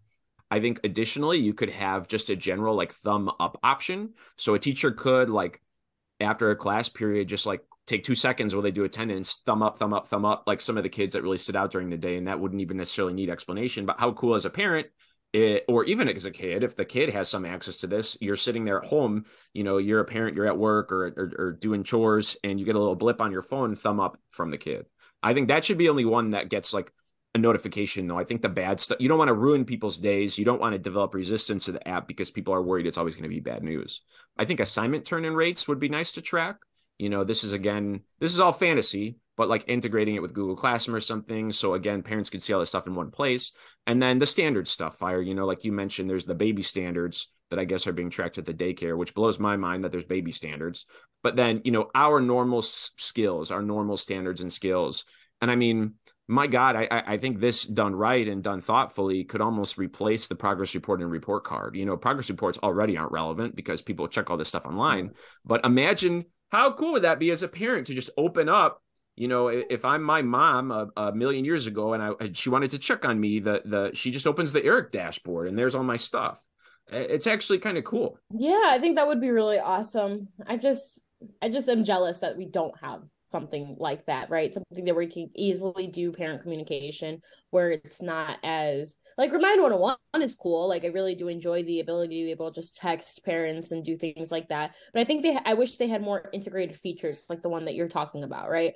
I 0.51 0.61
think 0.61 0.81
additionally 0.85 1.39
you 1.39 1.53
could 1.53 1.71
have 1.71 2.07
just 2.07 2.31
a 2.31 2.37
general 2.37 2.77
like 2.77 2.93
thumb 2.93 3.31
up 3.41 3.59
option. 3.65 4.15
So 4.37 4.55
a 4.55 4.61
teacher 4.61 4.93
could 4.93 5.29
like 5.29 5.61
after 6.21 6.51
a 6.51 6.57
class 6.57 6.89
period 6.89 7.29
just 7.29 7.47
like 7.47 7.61
take 7.87 8.05
two 8.05 8.15
seconds 8.15 8.55
while 8.55 8.63
they 8.63 8.71
do 8.71 8.85
attendance, 8.85 9.41
thumb 9.47 9.63
up, 9.63 9.79
thumb 9.79 9.95
up, 9.95 10.09
thumb 10.09 10.25
up, 10.25 10.45
like 10.47 10.61
some 10.61 10.77
of 10.77 10.83
the 10.83 10.89
kids 10.89 11.15
that 11.15 11.23
really 11.23 11.39
stood 11.39 11.57
out 11.57 11.71
during 11.71 11.89
the 11.89 11.97
day. 11.97 12.17
And 12.17 12.27
that 12.27 12.41
wouldn't 12.41 12.61
even 12.61 12.77
necessarily 12.77 13.15
need 13.15 13.31
explanation. 13.31 13.87
But 13.87 14.01
how 14.01 14.13
cool 14.13 14.35
as 14.35 14.45
a 14.45 14.51
parent, 14.51 14.89
it, 15.33 15.65
or 15.69 15.85
even 15.85 16.09
as 16.09 16.25
a 16.25 16.31
kid, 16.31 16.65
if 16.65 16.75
the 16.75 16.85
kid 16.85 17.11
has 17.11 17.29
some 17.29 17.45
access 17.45 17.79
to 17.79 17.87
this, 17.87 18.17
you're 18.21 18.37
sitting 18.37 18.65
there 18.65 18.83
at 18.83 18.89
home, 18.89 19.27
you 19.53 19.63
know, 19.63 19.79
you're 19.79 20.01
a 20.01 20.05
parent, 20.05 20.37
you're 20.37 20.47
at 20.47 20.59
work 20.59 20.91
or, 20.91 21.07
or, 21.07 21.33
or 21.39 21.53
doing 21.53 21.85
chores, 21.85 22.37
and 22.43 22.59
you 22.59 22.67
get 22.67 22.75
a 22.75 22.79
little 22.79 22.97
blip 22.97 23.21
on 23.21 23.33
your 23.33 23.43
phone, 23.43 23.77
thumb 23.77 24.01
up 24.01 24.19
from 24.31 24.51
the 24.51 24.59
kid. 24.59 24.87
I 25.23 25.35
think 25.35 25.49
that 25.49 25.65
should 25.65 25.79
be 25.79 25.89
only 25.89 26.05
one 26.05 26.31
that 26.31 26.51
gets 26.51 26.75
like 26.75 26.93
a 27.37 27.39
notification 27.39 28.09
though. 28.09 28.19
I 28.19 28.25
think 28.25 28.43
the 28.43 28.49
bad 28.49 28.81
stuff 28.81 28.99
you 29.01 29.09
don't 29.09 29.19
want 29.19 29.29
to 29.29 29.35
ruin 29.35 29.65
people's 29.65 29.99
days. 29.99 30.37
You 30.37 30.45
don't 30.45 30.61
want 30.61 30.73
to 30.73 30.79
develop 30.79 31.15
resistance 31.15 31.67
to 31.67 31.73
the 31.73 31.87
app 31.89 32.09
because 32.09 32.31
people 32.31 32.53
are 32.53 32.63
worried 32.63 32.87
it's 32.87 32.99
always 32.99 33.15
going 33.15 33.23
to 33.23 33.29
be 33.29 33.41
bad 33.41 33.63
news. 33.63 34.03
I 34.37 34.45
think 34.45 34.61
assignment 34.61 35.05
turn 35.05 35.25
in 35.25 35.35
rates 35.35 35.69
would 35.69 35.79
be 35.79 35.89
nice 35.89 36.13
to 36.13 36.23
track 36.23 36.57
you 36.99 37.09
know 37.09 37.25
this 37.25 37.45
is 37.45 37.53
again 37.53 38.01
this 38.21 38.33
is 38.33 38.41
all 38.41 38.53
fantasy 38.53 39.17
but 39.37 39.49
like 39.49 39.65
integrating 39.69 40.15
it 40.15 40.23
with 40.23 40.35
google 40.35 40.57
classroom 40.57 40.95
or 40.95 41.01
something 41.01 41.53
so 41.53 41.75
again 41.75 42.03
parents 42.03 42.31
can 42.31 42.41
see 42.41 42.53
all 42.53 42.61
this 42.61 42.71
stuff 42.71 42.87
in 42.87 42.95
one 42.95 43.11
place 43.11 43.53
and 43.87 44.03
then 44.03 44.19
the 44.19 44.27
standard 44.27 44.67
stuff 44.67 44.99
Feyer 44.99 45.25
you 45.25 45.35
know 45.35 45.47
like 45.47 45.65
you 45.65 45.73
mentioned 45.73 46.09
there's 46.09 46.27
the 46.27 46.35
baby 46.35 46.63
standards 46.63 47.29
that 47.51 47.59
i 47.59 47.65
guess 47.65 47.87
are 47.87 47.93
being 47.93 48.11
tracked 48.11 48.39
at 48.39 48.45
the 48.45 48.55
daycare 48.55 48.97
which 48.97 49.15
blows 49.15 49.39
my 49.39 49.57
mind 49.57 49.85
that 49.85 49.93
there's 49.93 50.05
baby 50.05 50.33
standards 50.33 50.87
but 51.23 51.37
then 51.37 51.61
you 51.65 51.73
know 51.73 51.91
our 51.95 52.21
normal 52.21 52.63
skills 52.63 53.51
our 53.51 53.63
normal 53.63 53.97
standards 53.97 54.41
and 54.41 54.53
skills 54.53 55.05
and 55.41 55.51
i 55.51 55.57
mean 55.57 55.95
my 56.29 56.47
God, 56.47 56.75
I, 56.75 56.89
I 56.91 57.17
think 57.19 57.39
this 57.39 57.65
done 57.65 57.95
right 57.95 58.27
and 58.27 58.43
done 58.43 58.61
thoughtfully 58.61 59.25
could 59.25 59.41
almost 59.41 59.79
replace 59.79 60.27
the 60.27 60.35
progress 60.35 60.75
report 60.75 61.01
and 61.01 61.11
report 61.11 61.45
card. 61.45 61.77
You 61.77 61.87
know, 61.87 61.97
progress 61.97 62.29
reports 62.29 62.59
already 62.63 62.97
aren't 62.97 63.13
relevant 63.13 63.55
because 63.55 63.81
people 63.81 64.09
check 64.09 64.29
all 64.29 64.37
this 64.37 64.49
stuff 64.49 64.67
online. 64.67 65.13
But 65.45 65.65
imagine 65.65 66.25
how 66.51 66.73
cool 66.73 66.93
would 66.93 67.03
that 67.03 67.21
be 67.21 67.31
as 67.31 67.43
a 67.43 67.49
parent 67.49 67.87
to 67.87 67.95
just 67.95 68.11
open 68.17 68.49
up? 68.49 68.83
You 69.15 69.29
know, 69.29 69.49
if 69.49 69.85
I'm 69.85 70.03
my 70.03 70.23
mom 70.23 70.71
a, 70.71 70.89
a 70.97 71.13
million 71.13 71.45
years 71.45 71.67
ago 71.67 71.95
and 71.95 72.03
I 72.03 72.33
she 72.33 72.51
wanted 72.51 72.73
to 72.73 72.79
check 72.79 73.05
on 73.05 73.19
me, 73.19 73.39
the 73.39 73.63
the 73.65 73.91
she 73.95 74.11
just 74.11 74.27
opens 74.27 74.53
the 74.53 74.65
Erik 74.65 74.93
dashboard 74.93 75.49
and 75.49 75.57
there's 75.57 75.75
all 75.75 75.85
my 75.85 75.97
stuff. 75.97 76.43
It's 76.89 77.27
actually 77.27 77.59
kind 77.59 77.79
of 77.79 77.85
cool. 77.85 78.19
Yeah, 78.31 78.63
I 78.67 78.79
think 78.81 78.97
that 78.97 79.07
would 79.07 79.21
be 79.21 79.31
really 79.31 79.59
awesome. 79.59 80.29
I 80.47 80.57
just 80.57 81.03
I 81.41 81.49
just 81.49 81.69
am 81.69 81.85
jealous 81.85 82.19
that 82.19 82.37
we 82.37 82.47
don't 82.47 82.77
have 82.81 83.03
something 83.27 83.77
like 83.79 84.07
that, 84.07 84.31
right? 84.31 84.53
Something 84.55 84.85
that 84.85 84.97
we 84.97 85.07
can 85.07 85.31
easily 85.35 85.87
do 85.87 86.13
parent 86.13 86.43
communication 86.43 87.23
where 87.51 87.73
it's 87.73 88.01
not 88.01 88.39
as 88.43 88.97
like 89.19 89.33
Remind 89.33 89.63
101 89.63 89.97
is 90.23 90.35
cool. 90.35 90.69
Like 90.69 90.85
I 90.85 90.89
really 90.89 91.15
do 91.15 91.29
enjoy 91.29 91.63
the 91.65 91.81
ability 91.81 92.21
to 92.21 92.27
be 92.27 92.31
able 92.31 92.53
to 92.53 92.61
just 92.61 92.77
text 92.77 93.25
parents 93.25 93.73
and 93.73 93.85
do 93.85 93.97
things 93.97 94.31
like 94.31 94.49
that. 94.49 94.75
But 94.93 95.01
I 95.01 95.05
think 95.05 95.23
they 95.23 95.39
I 95.45 95.55
wish 95.55 95.77
they 95.77 95.89
had 95.89 96.03
more 96.03 96.29
integrated 96.33 96.79
features 96.79 97.25
like 97.29 97.43
the 97.43 97.49
one 97.49 97.65
that 97.65 97.75
you're 97.75 97.89
talking 97.89 98.25
about, 98.25 98.51
right? 98.51 98.75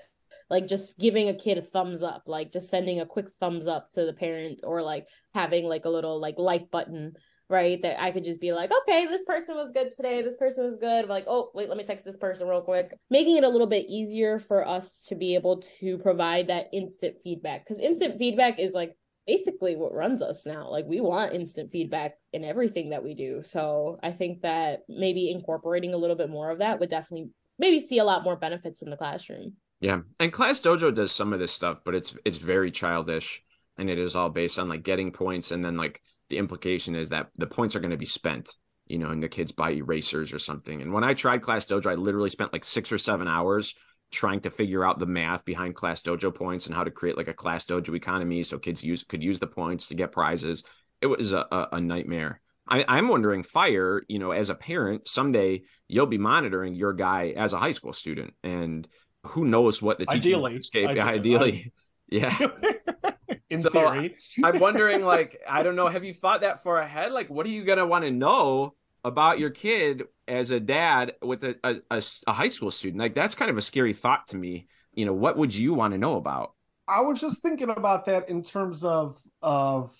Like 0.48 0.66
just 0.66 0.98
giving 0.98 1.28
a 1.28 1.34
kid 1.34 1.58
a 1.58 1.62
thumbs 1.62 2.02
up, 2.02 2.24
like 2.26 2.52
just 2.52 2.70
sending 2.70 3.00
a 3.00 3.06
quick 3.06 3.30
thumbs 3.38 3.66
up 3.66 3.90
to 3.92 4.04
the 4.04 4.12
parent 4.12 4.60
or 4.64 4.82
like 4.82 5.06
having 5.34 5.64
like 5.64 5.84
a 5.84 5.90
little 5.90 6.20
like 6.20 6.38
like 6.38 6.70
button 6.70 7.14
right? 7.50 7.80
That 7.82 8.02
I 8.02 8.10
could 8.10 8.24
just 8.24 8.40
be 8.40 8.52
like, 8.52 8.70
okay, 8.82 9.06
this 9.06 9.24
person 9.24 9.56
was 9.56 9.70
good 9.74 9.92
today. 9.94 10.22
This 10.22 10.36
person 10.36 10.64
was 10.64 10.76
good. 10.76 11.08
Like, 11.08 11.24
oh, 11.26 11.50
wait, 11.54 11.68
let 11.68 11.76
me 11.76 11.84
text 11.84 12.04
this 12.04 12.16
person 12.16 12.48
real 12.48 12.62
quick. 12.62 12.92
Making 13.10 13.36
it 13.36 13.44
a 13.44 13.48
little 13.48 13.66
bit 13.66 13.86
easier 13.88 14.38
for 14.38 14.66
us 14.66 15.04
to 15.08 15.14
be 15.14 15.34
able 15.34 15.62
to 15.80 15.98
provide 15.98 16.48
that 16.48 16.68
instant 16.72 17.16
feedback 17.22 17.64
because 17.64 17.80
instant 17.80 18.18
feedback 18.18 18.58
is 18.58 18.72
like 18.72 18.96
basically 19.26 19.76
what 19.76 19.94
runs 19.94 20.22
us 20.22 20.46
now. 20.46 20.70
Like 20.70 20.86
we 20.86 21.00
want 21.00 21.34
instant 21.34 21.70
feedback 21.70 22.14
in 22.32 22.44
everything 22.44 22.90
that 22.90 23.04
we 23.04 23.14
do. 23.14 23.42
So 23.44 23.98
I 24.02 24.12
think 24.12 24.42
that 24.42 24.80
maybe 24.88 25.30
incorporating 25.30 25.94
a 25.94 25.98
little 25.98 26.16
bit 26.16 26.30
more 26.30 26.50
of 26.50 26.58
that 26.58 26.80
would 26.80 26.90
definitely 26.90 27.30
maybe 27.58 27.80
see 27.80 27.98
a 27.98 28.04
lot 28.04 28.24
more 28.24 28.36
benefits 28.36 28.82
in 28.82 28.90
the 28.90 28.96
classroom. 28.96 29.54
Yeah. 29.80 30.00
And 30.18 30.32
Class 30.32 30.60
Dojo 30.60 30.94
does 30.94 31.12
some 31.12 31.32
of 31.32 31.38
this 31.38 31.52
stuff, 31.52 31.80
but 31.84 31.94
it's 31.94 32.14
it's 32.24 32.36
very 32.36 32.70
childish 32.70 33.42
and 33.78 33.88
it 33.88 33.98
is 33.98 34.14
all 34.14 34.28
based 34.28 34.58
on 34.58 34.68
like 34.68 34.82
getting 34.82 35.10
points 35.10 35.50
and 35.50 35.64
then 35.64 35.76
like 35.76 36.02
the 36.30 36.38
implication 36.38 36.94
is 36.94 37.10
that 37.10 37.28
the 37.36 37.46
points 37.46 37.76
are 37.76 37.80
going 37.80 37.90
to 37.90 37.96
be 37.96 38.06
spent, 38.06 38.56
you 38.86 38.98
know, 38.98 39.10
and 39.10 39.22
the 39.22 39.28
kids 39.28 39.52
buy 39.52 39.72
erasers 39.72 40.32
or 40.32 40.38
something. 40.38 40.80
And 40.80 40.92
when 40.92 41.04
I 41.04 41.14
tried 41.14 41.42
Class 41.42 41.66
Dojo, 41.66 41.90
I 41.90 41.94
literally 41.94 42.30
spent 42.30 42.52
like 42.52 42.64
6 42.64 42.92
or 42.92 42.98
7 42.98 43.28
hours 43.28 43.74
trying 44.10 44.40
to 44.40 44.50
figure 44.50 44.84
out 44.84 44.98
the 44.98 45.06
math 45.06 45.44
behind 45.44 45.74
class 45.74 46.02
dojo 46.02 46.34
points 46.34 46.66
and 46.66 46.74
how 46.74 46.82
to 46.82 46.90
create 46.90 47.16
like 47.16 47.28
a 47.28 47.34
class 47.34 47.64
dojo 47.64 47.94
economy 47.94 48.42
so 48.42 48.58
kids 48.58 48.82
use 48.82 49.04
could 49.04 49.22
use 49.22 49.38
the 49.38 49.46
points 49.46 49.88
to 49.88 49.94
get 49.94 50.12
prizes. 50.12 50.64
It 51.00 51.06
was 51.06 51.32
a, 51.32 51.46
a, 51.50 51.68
a 51.72 51.80
nightmare. 51.80 52.40
I, 52.68 52.84
i'm 52.86 53.08
wondering 53.08 53.42
Feyer 53.42 54.02
you 54.06 54.18
know 54.18 54.30
as 54.30 54.50
a 54.50 54.54
parent 54.54 55.08
someday 55.08 55.62
you'll 55.88 56.06
be 56.06 56.18
monitoring 56.18 56.74
your 56.74 56.92
guy 56.92 57.32
as 57.36 57.52
a 57.52 57.58
high 57.58 57.70
school 57.70 57.92
student 57.92 58.34
and 58.44 58.86
who 59.24 59.44
knows 59.44 59.82
what 59.82 59.98
the 59.98 60.06
teaching 60.06 60.34
ideally, 60.34 60.52
landscape 60.52 60.88
ideally, 60.88 61.08
ideally 61.08 61.72
yeah. 62.10 62.34
In 63.50 63.58
so 63.58 63.70
theory. 63.70 64.16
I'm 64.44 64.60
wondering 64.60 65.02
like 65.02 65.40
i 65.48 65.64
don't 65.64 65.74
know 65.74 65.88
have 65.88 66.04
you 66.04 66.14
thought 66.14 66.42
that 66.42 66.62
far 66.62 66.78
ahead? 66.78 67.12
Like 67.12 67.28
what 67.28 67.46
are 67.46 67.50
you 67.50 67.64
gonna 67.64 67.86
want 67.86 68.04
to 68.04 68.10
know 68.10 68.74
about 69.04 69.38
your 69.38 69.50
kid 69.50 70.04
as 70.28 70.50
a 70.50 70.60
dad 70.60 71.14
with 71.22 71.42
a, 71.42 71.56
a, 71.64 72.02
a, 72.26 72.32
high 72.32 72.48
school 72.48 72.70
student? 72.70 73.00
Like 73.00 73.14
that's 73.14 73.34
kind 73.34 73.50
of 73.50 73.56
a 73.56 73.62
scary 73.62 73.92
thought 73.92 74.28
to 74.28 74.36
me. 74.36 74.68
You 74.94 75.06
know 75.06 75.12
what 75.12 75.36
would 75.36 75.54
you 75.54 75.74
want 75.74 75.94
to 75.94 75.98
know 75.98 76.16
about? 76.16 76.54
I 76.86 77.00
was 77.00 77.20
just 77.20 77.42
thinking 77.42 77.70
about 77.70 78.04
that 78.06 78.28
in 78.28 78.42
terms 78.42 78.84
of 78.84 79.20
of 79.42 79.96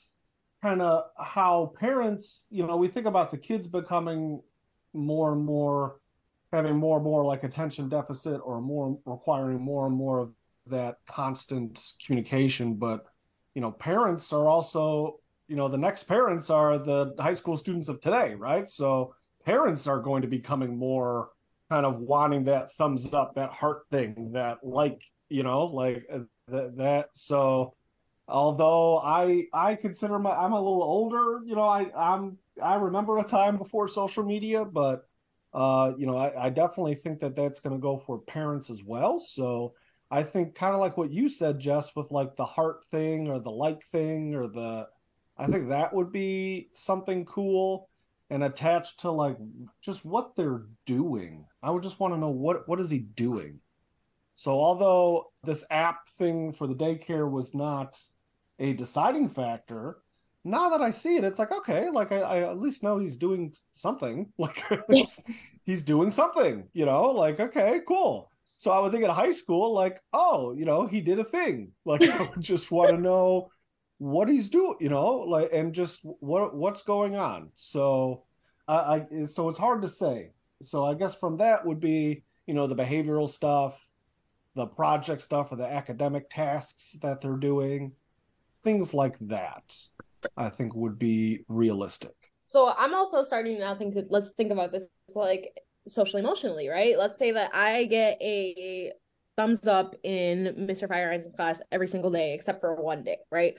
kind 0.62 0.83
of 0.83 1.05
how 1.18 1.73
parents 1.79 2.46
you 2.51 2.66
know 2.66 2.77
we 2.77 2.88
think 2.88 3.07
about 3.07 3.31
the 3.31 3.38
kids 3.38 3.66
becoming 3.66 4.42
more 4.92 5.33
and 5.33 5.44
more 5.44 6.01
having 6.53 6.77
more 6.77 6.96
and 6.96 7.05
more 7.05 7.25
like 7.25 7.44
attention 7.44 7.88
deficit 7.88 8.40
or 8.44 8.61
more 8.61 8.99
requiring 9.05 9.61
more 9.61 9.87
and 9.87 9.94
more 9.94 10.18
of 10.18 10.35
that 10.66 10.96
constant 11.07 11.92
communication 12.05 12.75
but 12.75 13.05
you 13.55 13.61
know 13.61 13.70
parents 13.70 14.33
are 14.33 14.46
also 14.46 15.18
you 15.49 15.57
know 15.57 15.68
the 15.68 15.79
next 15.79 16.05
parents 16.05 16.49
are 16.49 16.79
the 16.79 17.14
high 17.18 17.35
school 17.35 17.57
students 17.57 17.88
of 17.88 18.01
today 18.01 18.35
right? 18.35 18.68
So 18.70 19.14
parents 19.44 19.87
are 19.87 19.99
going 19.99 20.23
to 20.23 20.29
be 20.29 20.38
coming 20.38 20.77
more 20.77 21.31
kind 21.68 21.85
of 21.87 21.99
wanting 21.99 22.44
that 22.44 22.73
thumbs 22.73 23.12
up 23.12 23.35
that 23.35 23.51
heart 23.51 23.83
thing 23.90 24.33
that 24.33 24.59
like 24.62 25.03
you 25.29 25.42
know 25.42 25.66
like 25.66 26.05
uh, 26.12 26.20
that, 26.49 26.77
that. 26.77 27.09
So 27.14 27.75
although 28.29 28.99
i 28.99 29.44
i 29.53 29.75
consider 29.75 30.16
my 30.16 30.31
i'm 30.31 30.53
a 30.53 30.57
little 30.57 30.85
older 30.85 31.40
you 31.44 31.57
know 31.57 31.64
i 31.64 31.90
i'm 31.96 32.38
i 32.62 32.77
remember 32.77 33.18
a 33.18 33.25
time 33.25 33.59
before 33.59 33.88
social 33.88 34.23
media 34.25 34.64
but 34.64 35.05
uh 35.53 35.92
you 35.99 36.07
know 36.07 36.16
i, 36.16 36.46
I 36.46 36.49
definitely 36.49 36.94
think 36.94 37.18
that 37.18 37.35
that's 37.35 37.59
going 37.59 37.75
to 37.75 37.83
go 37.83 37.96
for 37.96 38.20
parents 38.20 38.70
as 38.70 38.85
well. 38.85 39.18
So 39.18 39.75
i 40.11 40.23
think 40.23 40.55
kind 40.55 40.75
of 40.75 40.81
like 40.81 40.96
what 40.96 41.12
you 41.12 41.29
said 41.29 41.59
jess 41.59 41.94
with 41.94 42.11
like 42.11 42.37
the 42.37 42.44
heart 42.44 42.85
thing 42.87 43.29
or 43.29 43.38
the 43.38 43.51
like 43.51 43.85
thing 43.87 44.35
or 44.35 44.46
the 44.49 44.87
I 45.40 45.46
think 45.46 45.70
that 45.70 45.94
would 45.94 46.12
be 46.12 46.68
something 46.75 47.25
cool 47.25 47.88
and 48.29 48.44
attached 48.44 49.01
to 49.01 49.11
like 49.11 49.38
just 49.81 50.05
what 50.05 50.37
they're 50.37 50.64
doing. 50.85 51.46
I 51.62 51.70
would 51.70 51.83
just 51.83 51.99
want 51.99 52.12
to 52.12 52.20
know 52.20 52.29
what 52.29 52.68
what 52.68 52.79
is 52.79 52.90
he 52.90 52.99
doing. 52.99 53.61
So 54.35 54.53
although 54.53 55.33
this 55.42 55.64
app 55.70 56.09
thing 56.11 56.53
for 56.53 56.66
the 56.66 56.75
daycare 56.75 57.29
was 57.29 57.55
not 57.55 57.99
a 58.59 58.75
deciding 58.75 59.31
factor, 59.31 59.99
now 60.44 60.68
that 60.68 60.83
I 60.83 60.90
see 60.90 61.16
it, 61.16 61.25
it's 61.25 61.38
like 61.38 61.53
okay, 61.53 61.88
like 61.88 62.12
I, 62.12 62.18
I 62.18 62.51
at 62.51 62.59
least 62.59 62.83
know 62.83 62.99
he's 62.99 63.16
doing 63.16 63.55
something. 63.73 64.31
Like 64.38 64.62
he's 65.64 65.83
doing 65.83 66.11
something, 66.11 66.68
you 66.75 66.85
know. 66.85 67.12
Like 67.12 67.40
okay, 67.40 67.81
cool. 67.88 68.30
So 68.61 68.73
I 68.73 68.79
would 68.79 68.92
think 68.92 69.05
in 69.05 69.11
high 69.11 69.31
school, 69.31 69.73
like 69.73 70.03
oh, 70.12 70.53
you 70.53 70.66
know, 70.66 70.85
he 70.85 71.01
did 71.01 71.18
a 71.18 71.25
thing. 71.25 71.73
Like 71.87 72.03
I 72.03 72.25
would 72.25 72.42
just 72.42 72.70
want 72.70 72.90
to 72.90 73.01
know 73.09 73.49
what 73.96 74.29
he's 74.29 74.51
doing, 74.51 74.75
you 74.81 74.90
know, 74.90 75.20
like 75.20 75.49
and 75.51 75.73
just 75.73 76.01
what 76.03 76.55
what's 76.55 76.83
going 76.83 77.16
on. 77.16 77.49
So 77.57 78.25
I, 78.68 79.07
I 79.12 79.25
so 79.25 79.49
it's 79.49 79.59
hard 79.59 79.81
to 79.81 79.88
say. 79.88 80.33
So 80.61 80.85
I 80.85 80.92
guess 80.92 81.14
from 81.14 81.38
that 81.38 81.64
would 81.64 81.81
be, 81.81 82.23
you 82.46 82.53
know, 82.53 82.66
the 82.66 82.77
behavioral 82.77 83.27
stuff, 83.27 83.83
the 84.55 84.66
project 84.66 85.23
stuff 85.23 85.53
or 85.53 85.57
the 85.57 85.66
academic 85.66 86.29
tasks 86.29 86.99
that 87.01 87.23
they're 87.23 87.37
doing, 87.37 87.92
things 88.62 88.92
like 88.92 89.16
that. 89.23 89.75
I 90.37 90.51
think 90.51 90.75
would 90.75 90.99
be 90.99 91.46
realistic. 91.49 92.12
So 92.44 92.75
I'm 92.77 92.92
also 92.94 93.25
starting 93.25 93.59
now 93.59 93.75
think 93.75 93.96
let's 94.11 94.33
think 94.37 94.53
about 94.53 94.70
this 94.70 94.85
like 95.14 95.55
social 95.88 96.19
emotionally, 96.19 96.69
right? 96.69 96.99
Let's 96.99 97.19
say 97.19 97.33
that 97.33 97.55
I 97.55 97.85
get 97.85 98.19
a 98.21 98.93
thumbs 99.37 99.66
up 99.66 99.95
in 100.03 100.66
Mr. 100.69 100.88
Feyereisen 100.88 101.35
class 101.35 101.62
every 101.73 101.88
single 101.88 102.11
day 102.11 102.35
except 102.35 102.61
for 102.61 102.75
one 102.75 103.03
day, 103.03 103.19
right? 103.31 103.55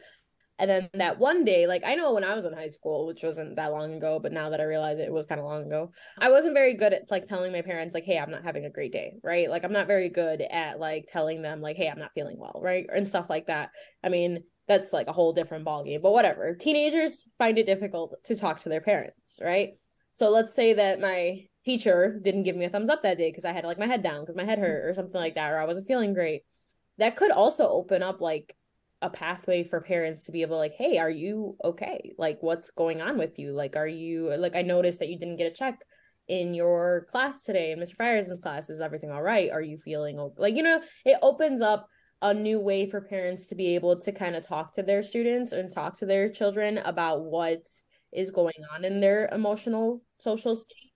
And 0.59 0.69
then 0.69 0.89
that 0.93 1.17
one 1.17 1.43
day, 1.43 1.65
like 1.65 1.81
I 1.83 1.95
know 1.95 2.13
when 2.13 2.23
I 2.23 2.35
was 2.35 2.45
in 2.45 2.53
high 2.53 2.67
school, 2.67 3.07
which 3.07 3.23
wasn't 3.23 3.55
that 3.55 3.71
long 3.71 3.95
ago, 3.95 4.19
but 4.21 4.31
now 4.31 4.51
that 4.51 4.61
I 4.61 4.65
realize 4.65 4.99
it, 4.99 5.07
it 5.07 5.11
was 5.11 5.25
kind 5.25 5.39
of 5.39 5.45
long 5.45 5.65
ago, 5.65 5.91
I 6.19 6.29
wasn't 6.29 6.53
very 6.53 6.75
good 6.75 6.93
at 6.93 7.09
like 7.09 7.25
telling 7.25 7.51
my 7.51 7.63
parents, 7.63 7.95
like, 7.95 8.03
hey, 8.03 8.19
I'm 8.19 8.29
not 8.29 8.43
having 8.43 8.65
a 8.65 8.69
great 8.69 8.91
day, 8.91 9.15
right? 9.23 9.49
Like 9.49 9.63
I'm 9.63 9.73
not 9.73 9.87
very 9.87 10.09
good 10.09 10.41
at 10.41 10.79
like 10.79 11.05
telling 11.07 11.41
them, 11.41 11.61
like, 11.61 11.77
hey, 11.77 11.89
I'm 11.89 11.97
not 11.97 12.11
feeling 12.13 12.37
well, 12.37 12.59
right? 12.61 12.85
And 12.93 13.09
stuff 13.09 13.27
like 13.27 13.47
that. 13.47 13.71
I 14.03 14.09
mean, 14.09 14.43
that's 14.67 14.93
like 14.93 15.07
a 15.07 15.13
whole 15.13 15.33
different 15.33 15.65
ballgame, 15.65 16.03
but 16.03 16.13
whatever. 16.13 16.53
Teenagers 16.53 17.27
find 17.39 17.57
it 17.57 17.65
difficult 17.65 18.13
to 18.25 18.35
talk 18.35 18.59
to 18.59 18.69
their 18.69 18.81
parents, 18.81 19.39
right? 19.41 19.71
So 20.13 20.29
let's 20.29 20.53
say 20.53 20.73
that 20.73 20.99
my 20.99 21.45
teacher 21.63 22.19
didn't 22.23 22.43
give 22.43 22.55
me 22.55 22.65
a 22.65 22.69
thumbs 22.69 22.89
up 22.89 23.03
that 23.03 23.17
day 23.17 23.29
because 23.29 23.45
I 23.45 23.53
had 23.53 23.63
like 23.63 23.79
my 23.79 23.87
head 23.87 24.03
down 24.03 24.21
because 24.21 24.35
my 24.35 24.45
head 24.45 24.59
hurt 24.59 24.89
or 24.89 24.93
something 24.93 25.19
like 25.19 25.35
that, 25.35 25.51
or 25.51 25.59
I 25.59 25.65
wasn't 25.65 25.87
feeling 25.87 26.13
great. 26.13 26.43
That 26.97 27.15
could 27.15 27.31
also 27.31 27.67
open 27.67 28.03
up 28.03 28.21
like 28.21 28.55
a 29.01 29.09
pathway 29.09 29.63
for 29.63 29.81
parents 29.81 30.25
to 30.25 30.31
be 30.31 30.41
able 30.41 30.55
to 30.55 30.59
like, 30.59 30.73
hey, 30.73 30.97
are 30.97 31.09
you 31.09 31.55
okay? 31.63 32.13
Like, 32.17 32.37
what's 32.41 32.71
going 32.71 33.01
on 33.01 33.17
with 33.17 33.39
you? 33.39 33.53
Like, 33.53 33.75
are 33.75 33.87
you 33.87 34.35
like 34.37 34.55
I 34.55 34.61
noticed 34.61 34.99
that 34.99 35.09
you 35.09 35.17
didn't 35.17 35.37
get 35.37 35.51
a 35.51 35.55
check 35.55 35.79
in 36.27 36.53
your 36.53 37.07
class 37.09 37.43
today, 37.43 37.75
Mr. 37.77 37.95
Feyereisen's 37.95 38.39
class. 38.39 38.69
Is 38.69 38.81
everything 38.81 39.11
all 39.11 39.23
right? 39.23 39.51
Are 39.51 39.61
you 39.61 39.77
feeling 39.77 40.17
like 40.37 40.55
you 40.55 40.63
know? 40.63 40.81
It 41.05 41.17
opens 41.21 41.61
up 41.61 41.87
a 42.21 42.33
new 42.33 42.59
way 42.59 42.87
for 42.87 43.01
parents 43.01 43.47
to 43.47 43.55
be 43.55 43.75
able 43.75 43.99
to 43.99 44.11
kind 44.11 44.35
of 44.35 44.45
talk 44.45 44.75
to 44.75 44.83
their 44.83 45.01
students 45.01 45.51
and 45.51 45.71
talk 45.71 45.97
to 45.97 46.05
their 46.05 46.29
children 46.29 46.77
about 46.79 47.23
what 47.23 47.61
is 48.13 48.31
going 48.31 48.53
on 48.73 48.85
in 48.85 48.99
their 48.99 49.29
emotional 49.31 50.01
social 50.19 50.55
state 50.55 50.91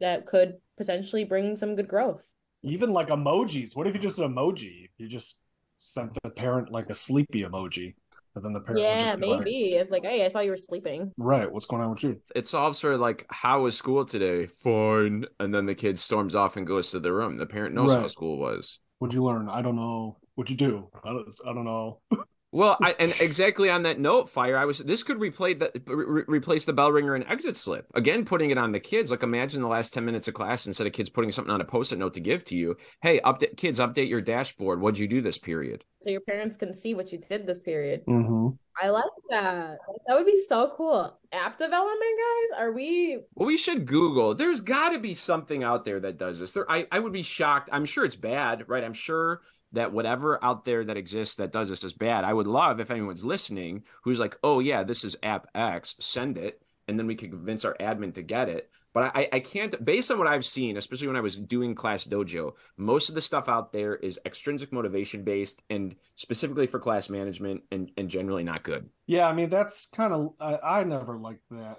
that 0.00 0.26
could 0.26 0.54
potentially 0.76 1.24
bring 1.24 1.56
some 1.56 1.76
good 1.76 1.88
growth. 1.88 2.24
Even 2.62 2.90
like 2.90 3.08
emojis. 3.08 3.76
What 3.76 3.86
if 3.86 3.94
you 3.94 4.00
just 4.00 4.18
an 4.18 4.32
emoji? 4.32 4.88
You 4.98 5.08
just 5.08 5.38
sent 5.78 6.16
the 6.22 6.30
parent 6.30 6.70
like 6.70 6.90
a 6.90 6.94
sleepy 6.94 7.42
emoji. 7.42 7.94
And 8.36 8.44
then 8.44 8.52
the 8.52 8.60
parent 8.60 8.82
Yeah, 8.82 9.16
maybe. 9.16 9.72
Like, 9.72 9.82
it's 9.82 9.90
like, 9.90 10.04
hey, 10.04 10.24
I 10.24 10.28
saw 10.28 10.40
you 10.40 10.50
were 10.50 10.56
sleeping. 10.56 11.12
Right. 11.16 11.50
What's 11.50 11.66
going 11.66 11.82
on 11.82 11.90
with 11.90 12.04
you? 12.04 12.20
It 12.34 12.46
solves 12.46 12.78
for 12.78 12.96
like, 12.96 13.26
how 13.30 13.62
was 13.62 13.76
school 13.76 14.04
today? 14.04 14.46
Fine. 14.46 15.26
And 15.40 15.52
then 15.52 15.66
the 15.66 15.74
kid 15.74 15.98
storms 15.98 16.36
off 16.36 16.56
and 16.56 16.66
goes 16.66 16.90
to 16.90 17.00
the 17.00 17.12
room. 17.12 17.38
The 17.38 17.46
parent 17.46 17.74
knows 17.74 17.90
right. 17.90 18.00
how 18.00 18.06
school 18.06 18.38
was. 18.38 18.78
What'd 18.98 19.14
you 19.14 19.24
learn? 19.24 19.48
I 19.48 19.62
don't 19.62 19.76
know. 19.76 20.18
What'd 20.34 20.50
you 20.50 20.56
do? 20.56 20.88
I 21.02 21.08
don't, 21.08 21.28
I 21.46 21.52
don't 21.52 21.64
know. 21.64 22.00
Well, 22.52 22.76
I, 22.82 22.96
and 22.98 23.14
exactly 23.20 23.70
on 23.70 23.84
that 23.84 24.00
note, 24.00 24.26
Feyer. 24.26 24.58
I 24.58 24.64
was 24.64 24.78
this 24.78 25.04
could 25.04 25.20
replace 25.20 25.58
the 25.58 25.70
re- 25.86 26.24
replace 26.26 26.64
the 26.64 26.72
bell 26.72 26.90
ringer 26.90 27.14
and 27.14 27.24
exit 27.28 27.56
slip 27.56 27.86
again, 27.94 28.24
putting 28.24 28.50
it 28.50 28.58
on 28.58 28.72
the 28.72 28.80
kids. 28.80 29.10
Like 29.10 29.22
imagine 29.22 29.62
the 29.62 29.68
last 29.68 29.94
ten 29.94 30.04
minutes 30.04 30.26
of 30.26 30.34
class 30.34 30.66
instead 30.66 30.86
of 30.86 30.92
kids 30.92 31.10
putting 31.10 31.30
something 31.30 31.52
on 31.52 31.60
a 31.60 31.64
post-it 31.64 31.98
note 31.98 32.14
to 32.14 32.20
give 32.20 32.44
to 32.46 32.56
you. 32.56 32.76
Hey, 33.02 33.20
update 33.20 33.56
kids, 33.56 33.78
update 33.78 34.08
your 34.08 34.20
dashboard. 34.20 34.80
What'd 34.80 34.98
you 34.98 35.06
do 35.06 35.20
this 35.20 35.38
period? 35.38 35.84
So 36.00 36.10
your 36.10 36.22
parents 36.22 36.56
can 36.56 36.74
see 36.74 36.94
what 36.94 37.12
you 37.12 37.18
did 37.18 37.46
this 37.46 37.62
period. 37.62 38.04
Mm-hmm. 38.06 38.56
I 38.82 38.88
like 38.88 39.04
that. 39.28 39.76
That 40.06 40.14
would 40.14 40.26
be 40.26 40.42
so 40.48 40.72
cool. 40.76 41.18
App 41.32 41.58
development, 41.58 42.00
guys. 42.00 42.60
Are 42.60 42.72
we? 42.72 43.18
Well, 43.34 43.46
we 43.46 43.58
should 43.58 43.86
Google. 43.86 44.34
There's 44.34 44.62
got 44.62 44.90
to 44.90 44.98
be 44.98 45.14
something 45.14 45.62
out 45.62 45.84
there 45.84 46.00
that 46.00 46.18
does 46.18 46.40
this. 46.40 46.54
There, 46.54 46.70
I, 46.70 46.86
I 46.90 46.98
would 46.98 47.12
be 47.12 47.22
shocked. 47.22 47.68
I'm 47.72 47.84
sure 47.84 48.04
it's 48.04 48.16
bad, 48.16 48.64
right? 48.68 48.82
I'm 48.82 48.94
sure 48.94 49.42
that 49.72 49.92
whatever 49.92 50.42
out 50.44 50.64
there 50.64 50.84
that 50.84 50.96
exists 50.96 51.36
that 51.36 51.52
does 51.52 51.68
this 51.68 51.84
is 51.84 51.92
bad. 51.92 52.24
I 52.24 52.32
would 52.32 52.46
love 52.46 52.80
if 52.80 52.90
anyone's 52.90 53.24
listening 53.24 53.84
who's 54.02 54.20
like, 54.20 54.36
oh 54.42 54.60
yeah, 54.60 54.82
this 54.82 55.04
is 55.04 55.16
app 55.22 55.46
X, 55.54 55.96
send 56.00 56.38
it, 56.38 56.62
and 56.88 56.98
then 56.98 57.06
we 57.06 57.14
can 57.14 57.30
convince 57.30 57.64
our 57.64 57.76
admin 57.80 58.14
to 58.14 58.22
get 58.22 58.48
it. 58.48 58.70
But 58.92 59.12
I, 59.14 59.28
I 59.32 59.38
can't, 59.40 59.84
based 59.84 60.10
on 60.10 60.18
what 60.18 60.26
I've 60.26 60.44
seen, 60.44 60.76
especially 60.76 61.06
when 61.06 61.16
I 61.16 61.20
was 61.20 61.36
doing 61.36 61.76
Class 61.76 62.04
Dojo, 62.04 62.54
most 62.76 63.08
of 63.08 63.14
the 63.14 63.20
stuff 63.20 63.48
out 63.48 63.72
there 63.72 63.94
is 63.94 64.18
extrinsic 64.26 64.72
motivation 64.72 65.22
based 65.22 65.62
and 65.70 65.94
specifically 66.16 66.66
for 66.66 66.80
class 66.80 67.08
management 67.08 67.62
and, 67.70 67.92
and 67.96 68.08
generally 68.08 68.42
not 68.42 68.64
good. 68.64 68.88
Yeah, 69.06 69.28
I 69.28 69.32
mean, 69.32 69.48
that's 69.48 69.86
kind 69.86 70.12
of, 70.12 70.34
I, 70.40 70.80
I 70.80 70.84
never 70.84 71.16
liked 71.18 71.48
that, 71.52 71.78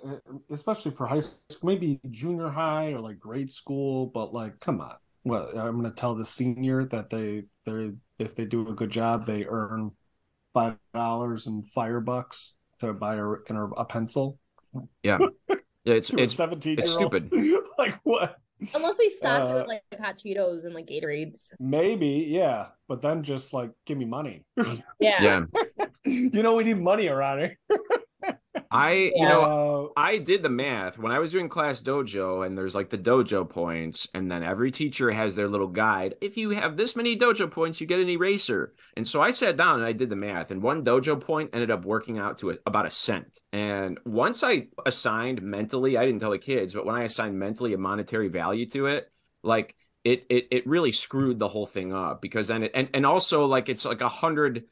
especially 0.50 0.92
for 0.92 1.06
high 1.06 1.20
school, 1.20 1.44
maybe 1.64 2.00
junior 2.10 2.48
high 2.48 2.94
or 2.94 3.02
like 3.02 3.20
grade 3.20 3.52
school, 3.52 4.06
but 4.06 4.34
like, 4.34 4.62
come 4.62 4.80
on 4.80 4.96
well, 5.24 5.50
I'm 5.50 5.80
going 5.80 5.84
to 5.84 5.92
tell 5.92 6.16
the 6.16 6.26
senior 6.26 6.86
that 6.86 7.10
they 7.10 7.44
they 7.66 7.92
if 8.18 8.36
they 8.36 8.46
do 8.46 8.68
a 8.68 8.74
good 8.74 8.90
job, 8.90 9.26
they 9.26 9.46
earn 9.46 9.92
five 10.54 10.78
dollars 10.94 11.48
in 11.48 11.64
fire 11.64 12.00
bucks 12.00 12.54
to 12.80 12.94
buy 12.94 13.16
a, 13.16 13.26
a 13.26 13.86
pencil. 13.86 14.40
Yeah, 15.04 15.20
yeah, 15.50 15.94
it's 15.94 16.14
it's 16.14 16.36
seventeen. 16.36 16.80
It's 16.80 16.92
stupid. 16.92 17.32
like 17.78 18.00
what? 18.04 18.38
Unless 18.76 18.96
we 19.00 19.10
stock 19.10 19.50
uh, 19.50 19.54
it 19.54 19.58
with 19.58 19.68
like 19.68 20.00
hot 20.00 20.20
Cheetos 20.20 20.66
and 20.66 20.74
like 20.74 20.88
Gatorades. 20.88 21.50
Maybe, 21.60 22.26
yeah. 22.30 22.68
But 22.88 23.02
then 23.02 23.24
just 23.24 23.54
like 23.54 23.72
give 23.86 23.98
me 23.98 24.06
money. 24.06 24.46
yeah. 25.00 25.46
Yeah. 25.80 25.86
you 26.06 26.44
know 26.44 26.56
we 26.56 26.64
need 26.64 26.80
money 26.80 27.08
around 27.08 27.40
here. 27.40 27.58
I, 28.74 29.12
you 29.14 29.28
know, 29.28 29.92
I 29.98 30.18
did 30.18 30.44
the 30.44 30.50
math 30.50 30.98
when 30.98 31.12
I 31.12 31.20
was 31.20 31.32
doing 31.32 31.50
class 31.50 31.82
dojo, 31.82 32.46
and 32.46 32.58
there's 32.58 32.74
like 32.74 32.90
the 32.90 32.98
dojo 32.98 33.50
points, 33.50 34.08
and 34.14 34.32
then 34.32 34.44
every 34.44 34.72
teacher 34.72 35.12
has 35.12 35.36
their 35.36 35.50
little 35.50 35.68
guide. 35.68 36.16
If 36.22 36.38
you 36.38 36.52
have 36.52 36.78
this 36.78 36.96
many 36.96 37.18
dojo 37.18 37.52
points, 37.52 37.82
you 37.82 37.88
get 37.88 38.00
an 38.00 38.10
eraser. 38.10 38.74
And 38.96 39.06
so 39.06 39.22
I 39.22 39.32
sat 39.32 39.58
down 39.58 39.76
and 39.76 39.86
I 39.86 39.92
did 39.92 40.10
the 40.10 40.16
math, 40.16 40.52
and 40.52 40.62
one 40.62 40.86
dojo 40.86 41.20
point 41.20 41.50
ended 41.52 41.70
up 41.70 41.84
working 41.84 42.18
out 42.18 42.38
to 42.40 42.52
a, 42.52 42.58
about 42.66 42.86
a 42.86 42.92
cent. 42.92 43.40
And 43.52 44.00
once 44.06 44.42
I 44.44 44.68
assigned 44.86 45.42
mentally, 45.42 45.98
I 45.98 46.06
didn't 46.06 46.22
tell 46.22 46.32
the 46.32 46.40
kids, 46.40 46.74
but 46.74 46.86
when 46.86 46.96
I 46.96 47.04
assigned 47.04 47.38
mentally 47.38 47.74
a 47.74 47.78
monetary 47.78 48.30
value 48.30 48.68
to 48.70 48.86
it, 48.86 49.12
like 49.44 49.76
it, 50.06 50.26
it, 50.30 50.48
it 50.50 50.68
really 50.68 50.94
screwed 50.94 51.40
the 51.40 51.50
whole 51.50 51.66
thing 51.66 51.94
up 51.94 52.22
because 52.22 52.48
then 52.48 52.64
it, 52.64 52.72
and, 52.74 52.90
and 52.94 53.06
also 53.06 53.46
like 53.46 53.68
it's 53.68 53.86
like 53.86 54.02
a 54.02 54.10
hundred, 54.10 54.64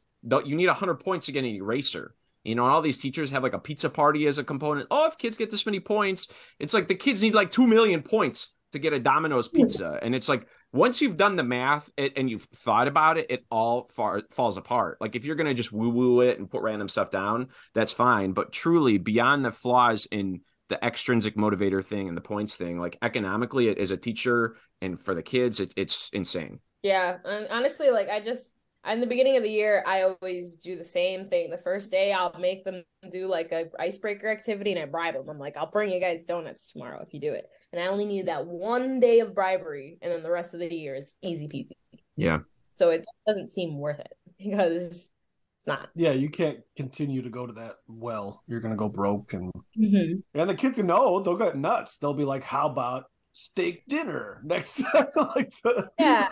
you 0.46 0.56
need 0.56 0.70
a 0.70 0.74
hundred 0.74 1.02
points 1.02 1.26
to 1.26 1.34
get 1.34 1.44
an 1.44 1.50
eraser. 1.50 2.16
You 2.50 2.56
know, 2.56 2.66
and 2.66 2.74
all 2.74 2.82
these 2.82 2.98
teachers 2.98 3.30
have 3.30 3.44
like 3.44 3.54
a 3.54 3.60
pizza 3.60 3.90
party 3.90 4.26
as 4.26 4.40
a 4.40 4.44
component. 4.44 4.88
Oh, 4.90 5.08
if 5.08 5.18
kids 5.20 5.38
get 5.38 5.52
this 5.52 5.68
many 5.68 5.80
points, 5.80 6.28
it's 6.58 6.74
like 6.74 6.88
the 6.88 6.96
kids 6.96 7.22
need 7.22 7.36
like 7.36 7.52
2 7.52 7.68
million 7.68 8.02
points 8.02 8.52
to 8.72 8.80
get 8.80 8.92
a 8.92 9.00
Domino's 9.00 9.48
pizza. 9.48 10.00
And 10.02 10.16
it's 10.16 10.28
like 10.28 10.48
once 10.72 11.02
you've 11.02 11.18
done 11.18 11.36
the 11.36 11.44
math 11.44 11.92
and 11.98 12.30
you've 12.30 12.48
thought 12.56 12.88
about 12.88 13.18
it, 13.18 13.28
it 13.30 13.46
all 13.50 13.90
far, 13.96 14.24
falls 14.32 14.58
apart. 14.58 14.98
Like 15.00 15.16
if 15.16 15.26
you're 15.26 15.36
going 15.36 15.48
to 15.48 15.54
just 15.54 15.72
woo 15.72 15.90
woo 15.90 16.22
it 16.22 16.40
and 16.40 16.50
put 16.50 16.62
random 16.62 16.88
stuff 16.88 17.10
down, 17.10 17.50
that's 17.74 17.92
fine. 17.92 18.34
But 18.34 18.52
truly, 18.52 18.98
beyond 18.98 19.46
the 19.46 19.52
flaws 19.52 20.08
in 20.12 20.42
the 20.70 20.84
extrinsic 20.84 21.36
motivator 21.36 21.84
thing 21.84 22.08
and 22.08 22.18
the 22.18 22.22
points 22.22 22.58
thing, 22.58 22.80
like 22.80 22.98
economically, 23.02 23.76
as 23.76 23.92
a 23.92 23.98
teacher 23.98 24.56
and 24.82 25.00
for 25.00 25.16
the 25.16 25.24
kids, 25.24 25.60
it, 25.60 25.74
it's 25.76 26.10
insane. 26.14 26.60
Yeah. 26.84 27.18
And 27.26 27.48
honestly, 27.50 27.90
like 27.90 28.10
I 28.10 28.24
just, 28.24 28.59
in 28.94 29.00
the 29.00 29.08
beginning 29.08 29.38
of 29.38 29.44
the 29.44 29.50
year, 29.50 29.84
I 29.86 30.02
always 30.02 30.56
do 30.56 30.76
the 30.76 30.84
same 30.84 31.30
thing. 31.30 31.50
The 31.50 31.58
first 31.58 31.92
day, 31.92 32.12
I'll 32.12 32.38
make 32.40 32.64
them 32.64 32.84
do 33.12 33.28
like 33.28 33.52
a 33.52 33.70
icebreaker 33.80 34.30
activity, 34.30 34.72
and 34.72 34.82
I 34.82 34.86
bribe 34.86 35.16
them. 35.16 35.30
I'm 35.30 35.40
like, 35.40 35.58
I'll 35.58 35.70
bring 35.70 35.92
you 35.92 36.00
guys 36.00 36.26
donuts 36.26 36.72
tomorrow 36.72 37.02
if 37.06 37.14
you 37.14 37.20
do 37.20 37.34
it. 37.34 37.50
And 37.72 37.82
I 37.82 37.88
only 37.88 38.06
need 38.06 38.28
that 38.28 38.46
one 38.46 39.00
day 39.00 39.20
of 39.20 39.36
bribery, 39.36 39.98
and 40.02 40.12
then 40.12 40.24
the 40.24 40.32
rest 40.32 40.54
of 40.54 40.60
the 40.60 40.74
year 40.74 40.96
is 40.96 41.16
easy 41.22 41.48
peasy. 41.48 42.00
Yeah. 42.16 42.40
So 42.72 42.90
it 42.90 43.06
doesn't 43.28 43.52
seem 43.52 43.78
worth 43.78 44.00
it 44.00 44.14
because 44.40 45.12
it's 45.58 45.68
not. 45.68 45.90
Yeah, 45.96 46.12
you 46.12 46.30
can't 46.30 46.60
continue 46.78 47.22
to 47.22 47.30
go 47.30 47.46
to 47.46 47.54
that 47.54 47.76
well. 47.88 48.44
You're 48.48 48.62
gonna 48.62 48.76
go 48.76 48.90
broke, 48.90 49.34
and 49.34 49.52
mm-hmm. 49.78 50.20
and 50.34 50.50
the 50.50 50.56
kids 50.56 50.80
know 50.80 51.22
they'll 51.22 51.38
get 51.38 51.58
nuts. 51.58 51.98
They'll 51.98 52.14
be 52.14 52.24
like, 52.24 52.44
"How 52.44 52.70
about 52.70 53.06
steak 53.32 53.84
dinner 53.88 54.42
next 54.44 54.84
time. 54.84 55.08
like 55.16 55.54
the, 55.64 55.90
yeah. 56.00 56.30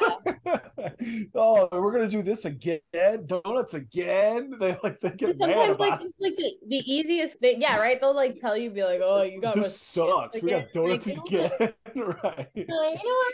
oh, 1.36 1.70
we're 1.72 1.92
gonna 1.92 2.08
do 2.08 2.24
this 2.24 2.46
again. 2.46 2.80
Donuts 3.26 3.74
again. 3.74 4.54
They 4.60 4.76
like 4.84 5.00
they 5.00 5.12
get 5.12 5.38
sometimes 5.38 5.78
like 5.78 6.02
just 6.02 6.16
like 6.20 6.36
the, 6.36 6.52
the 6.68 6.78
easiest 6.78 7.40
thing. 7.40 7.62
Yeah, 7.62 7.78
right. 7.78 8.00
They'll 8.02 8.16
like 8.16 8.40
tell 8.40 8.58
you, 8.58 8.72
be 8.72 8.84
like, 8.84 9.02
oh, 9.04 9.22
you 9.22 9.40
got 9.40 9.56
this 9.56 9.80
sucks. 9.80 10.36
Like, 10.36 10.44
we 10.44 10.50
got 10.50 10.72
donuts 10.72 11.08
like, 11.08 11.18
again. 11.18 11.52
right. 11.96 12.24
Like, 12.24 12.52
you 12.56 12.66
know 12.68 12.76
what? 12.76 13.34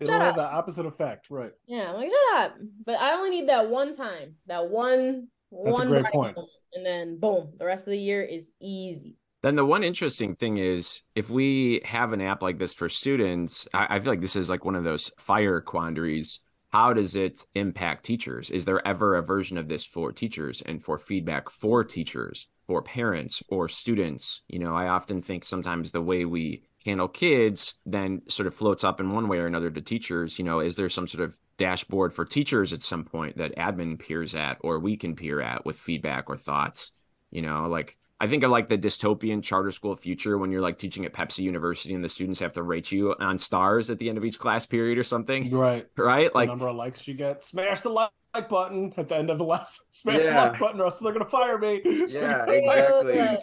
It'll 0.00 0.18
have 0.20 0.36
the 0.36 0.42
opposite 0.42 0.86
effect, 0.86 1.28
right? 1.30 1.52
Yeah, 1.66 1.90
I'm 1.90 1.96
like 1.96 2.08
shut 2.08 2.44
up. 2.44 2.58
But 2.86 2.98
I 3.00 3.12
only 3.12 3.30
need 3.30 3.48
that 3.48 3.68
one 3.68 3.94
time. 3.94 4.36
That 4.46 4.68
one. 4.68 5.28
That's 5.50 5.78
one 5.78 5.88
a 5.88 5.90
great 5.90 6.12
point. 6.12 6.38
And 6.74 6.86
then 6.86 7.18
boom, 7.18 7.52
the 7.58 7.66
rest 7.66 7.86
of 7.86 7.90
the 7.90 7.98
year 7.98 8.22
is 8.22 8.44
easy. 8.60 9.16
Then 9.42 9.56
the 9.56 9.64
one 9.64 9.82
interesting 9.82 10.36
thing 10.36 10.58
is 10.58 11.02
if 11.16 11.28
we 11.28 11.82
have 11.84 12.12
an 12.12 12.20
app 12.20 12.42
like 12.42 12.58
this 12.58 12.72
for 12.72 12.88
students, 12.88 13.66
I, 13.74 13.96
I, 13.96 14.00
feel 14.00 14.12
like 14.12 14.20
this 14.20 14.36
is 14.36 14.48
like 14.48 14.64
one 14.64 14.76
of 14.76 14.84
those 14.84 15.10
fire 15.18 15.60
quandaries. 15.60 16.38
How 16.72 16.92
does 16.92 17.16
it 17.16 17.44
impact 17.54 18.04
teachers? 18.04 18.50
Is 18.50 18.64
there 18.64 18.86
ever 18.86 19.16
a 19.16 19.22
version 19.22 19.58
of 19.58 19.68
this 19.68 19.84
for 19.84 20.12
teachers 20.12 20.62
and 20.64 20.82
for 20.82 20.96
feedback 20.96 21.50
for 21.50 21.82
teachers, 21.82 22.46
for 22.60 22.82
parents 22.82 23.42
or 23.48 23.68
students? 23.68 24.42
You 24.46 24.60
know, 24.60 24.76
I 24.76 24.86
often 24.86 25.20
think 25.20 25.44
sometimes 25.44 25.90
the 25.90 26.00
way 26.00 26.24
we 26.24 26.62
handle 26.86 27.08
kids 27.08 27.74
then 27.84 28.22
sort 28.28 28.46
of 28.46 28.54
floats 28.54 28.84
up 28.84 29.00
in 29.00 29.12
one 29.12 29.28
way 29.28 29.38
or 29.38 29.46
another 29.46 29.70
to 29.70 29.80
teachers. 29.80 30.38
You 30.38 30.44
know, 30.44 30.60
is 30.60 30.76
there 30.76 30.88
some 30.88 31.08
sort 31.08 31.24
of 31.24 31.36
dashboard 31.56 32.14
for 32.14 32.24
teachers 32.24 32.72
at 32.72 32.82
some 32.84 33.04
point 33.04 33.36
that 33.38 33.56
admin 33.56 33.98
peers 33.98 34.36
at 34.36 34.58
or 34.60 34.78
we 34.78 34.96
can 34.96 35.16
peer 35.16 35.40
at 35.40 35.66
with 35.66 35.76
feedback 35.76 36.30
or 36.30 36.36
thoughts? 36.36 36.92
You 37.32 37.42
know, 37.42 37.66
like 37.66 37.98
I 38.22 38.28
think 38.28 38.44
of 38.44 38.52
like 38.52 38.68
the 38.68 38.78
dystopian 38.78 39.42
charter 39.42 39.72
school 39.72 39.96
future 39.96 40.38
when 40.38 40.52
you're 40.52 40.60
like 40.60 40.78
teaching 40.78 41.04
at 41.04 41.12
Pepsi 41.12 41.40
University 41.40 41.92
and 41.92 42.04
the 42.04 42.08
students 42.08 42.38
have 42.38 42.52
to 42.52 42.62
rate 42.62 42.92
you 42.92 43.14
on 43.18 43.36
stars 43.36 43.90
at 43.90 43.98
the 43.98 44.08
end 44.08 44.16
of 44.16 44.24
each 44.24 44.38
class 44.38 44.64
period 44.64 44.96
or 44.96 45.02
something. 45.02 45.50
Right. 45.50 45.88
Right. 45.98 46.32
Like 46.32 46.46
the 46.46 46.52
number 46.52 46.68
of 46.68 46.76
likes 46.76 47.08
you 47.08 47.14
get. 47.14 47.42
Smash 47.42 47.80
the 47.80 47.88
like 47.90 48.10
button 48.48 48.94
at 48.96 49.08
the 49.08 49.16
end 49.16 49.28
of 49.28 49.38
the 49.38 49.44
lesson. 49.44 49.84
Smash 49.88 50.22
Yeah. 50.22 50.30
the 50.46 50.50
like 50.52 50.60
button 50.60 50.80
or 50.80 50.84
else 50.84 51.00
they're 51.00 51.12
gonna 51.12 51.24
fire 51.28 51.58
me. 51.58 51.80
Yeah, 51.84 52.44
exactly. 52.48 53.38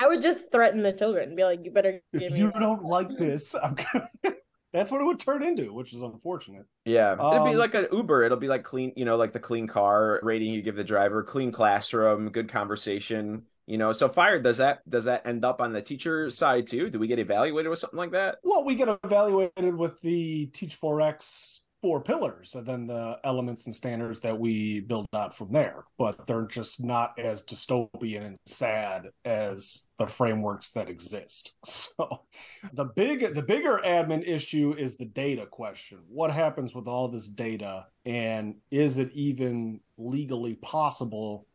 I 0.00 0.06
would 0.06 0.22
just 0.22 0.52
threaten 0.52 0.82
the 0.82 0.92
children, 0.92 1.28
and 1.28 1.36
be 1.36 1.44
like, 1.44 1.64
"You 1.64 1.70
better 1.72 2.00
give 2.12 2.22
If 2.22 2.32
me." 2.32 2.38
you 2.40 2.52
that." 2.52 2.60
don't 2.60 2.84
like 2.84 3.08
this, 3.16 3.54
I'm 3.54 3.74
gonna 3.74 4.08
that's 4.72 4.90
what 4.90 5.00
it 5.00 5.04
would 5.04 5.20
turn 5.20 5.42
into, 5.42 5.72
which 5.72 5.94
is 5.94 6.02
unfortunate. 6.02 6.66
Yeah, 6.84 7.12
it'd 7.12 7.44
be 7.44 7.50
Um, 7.50 7.56
like 7.56 7.74
an 7.74 7.86
Uber. 7.92 8.22
It'll 8.24 8.38
be 8.38 8.48
like 8.48 8.64
clean, 8.64 8.92
you 8.96 9.04
know, 9.04 9.16
like 9.16 9.32
the 9.32 9.40
clean 9.40 9.66
car 9.66 10.20
rating 10.22 10.52
you 10.52 10.62
give 10.62 10.76
the 10.76 10.84
driver, 10.84 11.22
clean 11.22 11.52
classroom, 11.52 12.30
good 12.30 12.48
conversation. 12.48 13.44
You 13.66 13.76
know, 13.76 13.92
so 13.92 14.08
Feyer 14.08 14.42
does 14.42 14.58
that 14.58 14.88
does 14.88 15.04
that 15.04 15.26
end 15.26 15.44
up 15.44 15.60
on 15.60 15.72
the 15.72 15.82
teacher 15.82 16.30
side 16.30 16.66
too? 16.66 16.88
Do 16.88 16.98
we 16.98 17.06
get 17.06 17.18
evaluated 17.18 17.68
with 17.68 17.78
something 17.78 17.98
like 17.98 18.12
that? 18.12 18.38
Well, 18.42 18.64
we 18.64 18.74
get 18.74 18.88
evaluated 19.04 19.76
with 19.76 20.00
the 20.00 20.46
Teach 20.46 20.80
4X 20.80 21.57
four 21.80 22.02
pillars 22.02 22.54
and 22.54 22.66
then 22.66 22.86
the 22.86 23.18
elements 23.24 23.66
and 23.66 23.74
standards 23.74 24.20
that 24.20 24.38
we 24.38 24.80
build 24.80 25.06
out 25.14 25.36
from 25.36 25.52
there. 25.52 25.84
But 25.96 26.26
they're 26.26 26.46
just 26.46 26.82
not 26.82 27.18
as 27.18 27.42
dystopian 27.42 28.26
and 28.26 28.36
sad 28.46 29.08
as 29.24 29.84
the 29.98 30.06
frameworks 30.06 30.70
that 30.70 30.88
exist. 30.88 31.52
So 31.98 32.20
the 32.74 32.84
big 32.84 33.34
the 33.34 33.42
bigger 33.42 33.80
admin 33.84 34.26
issue 34.26 34.74
is 34.78 34.96
the 34.96 35.04
data 35.06 35.46
question. 35.46 35.98
What 36.08 36.30
happens 36.30 36.72
with 36.72 36.86
all 36.86 37.08
this 37.08 37.26
data 37.26 37.86
and 38.06 38.54
is 38.70 38.98
it 38.98 39.10
even 39.14 39.80
legally 39.96 40.54
possible 40.54 41.46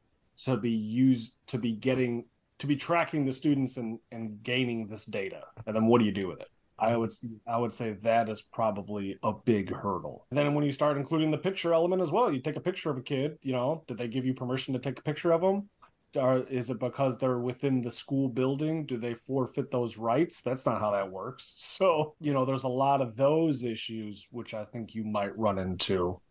to 0.44 0.58
be 0.58 0.72
used 0.72 1.34
to 1.48 1.58
be 1.58 1.72
getting 1.72 2.26
to 2.60 2.68
be 2.68 2.76
tracking 2.76 3.24
the 3.24 3.32
students 3.32 3.78
and 3.78 4.00
and 4.12 4.44
gaining 4.44 4.88
this 4.88 5.06
data? 5.06 5.44
And 5.66 5.74
then 5.74 5.86
what 5.86 6.00
do 6.00 6.06
you 6.06 6.12
do 6.12 6.28
with 6.28 6.42
it? 6.42 6.50
I 6.80 6.98
would 6.98 7.12
see, 7.12 7.30
I 7.48 7.58
would 7.58 7.74
say 7.74 7.94
that 8.02 8.30
is 8.30 8.42
probably 8.42 9.18
a 9.24 9.34
big 9.34 9.74
hurdle. 9.74 10.26
And 10.32 10.38
then 10.38 10.54
when 10.54 10.64
you 10.64 10.72
start 10.72 10.98
including 10.98 11.32
the 11.32 11.38
picture 11.38 11.74
element 11.74 12.02
as 12.02 12.12
well, 12.12 12.32
you 12.32 12.42
take 12.42 12.56
a 12.56 12.62
picture 12.62 12.90
of 12.90 12.98
a 12.98 13.02
kid, 13.02 13.38
you 13.42 13.54
know, 13.54 13.84
did 13.88 13.98
they 13.98 14.08
give 14.08 14.26
you 14.26 14.34
permission 14.34 14.74
to 14.74 14.80
take 14.80 15.00
a 15.00 15.04
picture 15.04 15.32
of 15.32 15.42
them? 15.42 15.70
Or 16.16 16.44
is 16.48 16.70
it 16.70 16.80
because 16.80 17.18
they're 17.18 17.40
within 17.40 17.82
the 17.82 17.90
school 17.90 18.30
building? 18.30 18.86
Do 18.86 18.98
they 18.98 19.16
forfeit 19.16 19.72
those 19.72 19.98
rights? 19.98 20.42
That's 20.42 20.66
not 20.66 20.80
how 20.80 20.92
that 20.92 21.12
works. 21.12 21.54
So, 21.74 22.16
you 22.20 22.34
know, 22.34 22.46
there's 22.46 22.66
a 22.66 22.70
lot 22.70 23.02
of 23.02 23.16
those 23.16 23.64
issues 23.64 24.28
which 24.30 24.54
I 24.54 24.64
think 24.64 24.94
you 24.94 25.04
might 25.04 25.38
run 25.38 25.58
into 25.58 26.22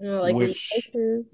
You 0.00 0.06
know, 0.10 0.22
like 0.22 0.34
which- 0.34 0.70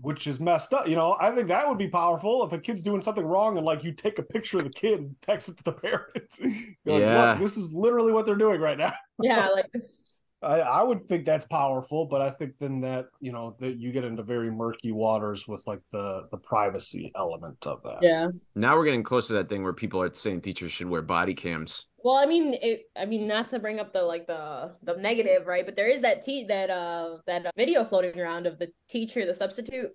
which 0.02 0.26
is 0.26 0.40
messed 0.40 0.72
up. 0.72 0.88
You 0.88 0.96
know, 0.96 1.16
I 1.20 1.30
think 1.34 1.48
that 1.48 1.68
would 1.68 1.76
be 1.78 1.88
powerful 1.88 2.44
if 2.44 2.52
a 2.52 2.58
kid's 2.58 2.80
doing 2.82 3.02
something 3.02 3.24
wrong 3.24 3.56
and 3.58 3.66
like 3.66 3.84
you 3.84 3.92
take 3.92 4.18
a 4.18 4.22
picture 4.22 4.58
of 4.58 4.64
the 4.64 4.70
kid 4.70 5.00
and 5.00 5.14
text 5.20 5.48
it 5.50 5.56
to 5.58 5.64
the 5.64 5.72
parents. 5.84 6.38
You're 6.40 6.50
like, 6.94 7.00
Yeah. 7.02 7.34
This 7.34 7.56
is 7.56 7.74
literally 7.74 8.12
what 8.12 8.24
they're 8.26 8.36
doing 8.36 8.60
right 8.60 8.78
now. 8.78 8.94
yeah, 9.20 9.48
like 9.48 9.70
this. 9.72 10.03
I, 10.44 10.58
I 10.60 10.82
would 10.82 11.08
think 11.08 11.24
that's 11.24 11.46
powerful, 11.46 12.06
but 12.06 12.20
I 12.20 12.30
think 12.30 12.52
then 12.60 12.80
that 12.82 13.06
you 13.20 13.32
know 13.32 13.56
that 13.60 13.78
you 13.78 13.92
get 13.92 14.04
into 14.04 14.22
very 14.22 14.50
murky 14.50 14.92
waters 14.92 15.48
with 15.48 15.66
like 15.66 15.80
the 15.92 16.28
the 16.30 16.36
privacy 16.36 17.12
element 17.16 17.66
of 17.66 17.82
that. 17.82 17.98
Yeah. 18.02 18.28
Now 18.54 18.76
we're 18.76 18.84
getting 18.84 19.02
close 19.02 19.26
to 19.28 19.32
that 19.34 19.48
thing 19.48 19.62
where 19.62 19.72
people 19.72 20.00
are 20.00 20.12
saying 20.12 20.42
teachers 20.42 20.72
should 20.72 20.88
wear 20.88 21.02
body 21.02 21.34
cams. 21.34 21.86
Well, 22.04 22.16
I 22.16 22.26
mean, 22.26 22.54
it. 22.60 22.82
I 22.96 23.06
mean, 23.06 23.26
not 23.26 23.48
to 23.48 23.58
bring 23.58 23.80
up 23.80 23.92
the 23.92 24.02
like 24.02 24.26
the 24.26 24.76
the 24.82 24.96
negative, 24.96 25.46
right? 25.46 25.64
But 25.64 25.76
there 25.76 25.88
is 25.88 26.02
that 26.02 26.22
te- 26.22 26.46
that 26.48 26.70
uh 26.70 27.18
that 27.26 27.46
uh, 27.46 27.50
video 27.56 27.84
floating 27.84 28.20
around 28.20 28.46
of 28.46 28.58
the 28.58 28.68
teacher, 28.88 29.24
the 29.24 29.34
substitute, 29.34 29.90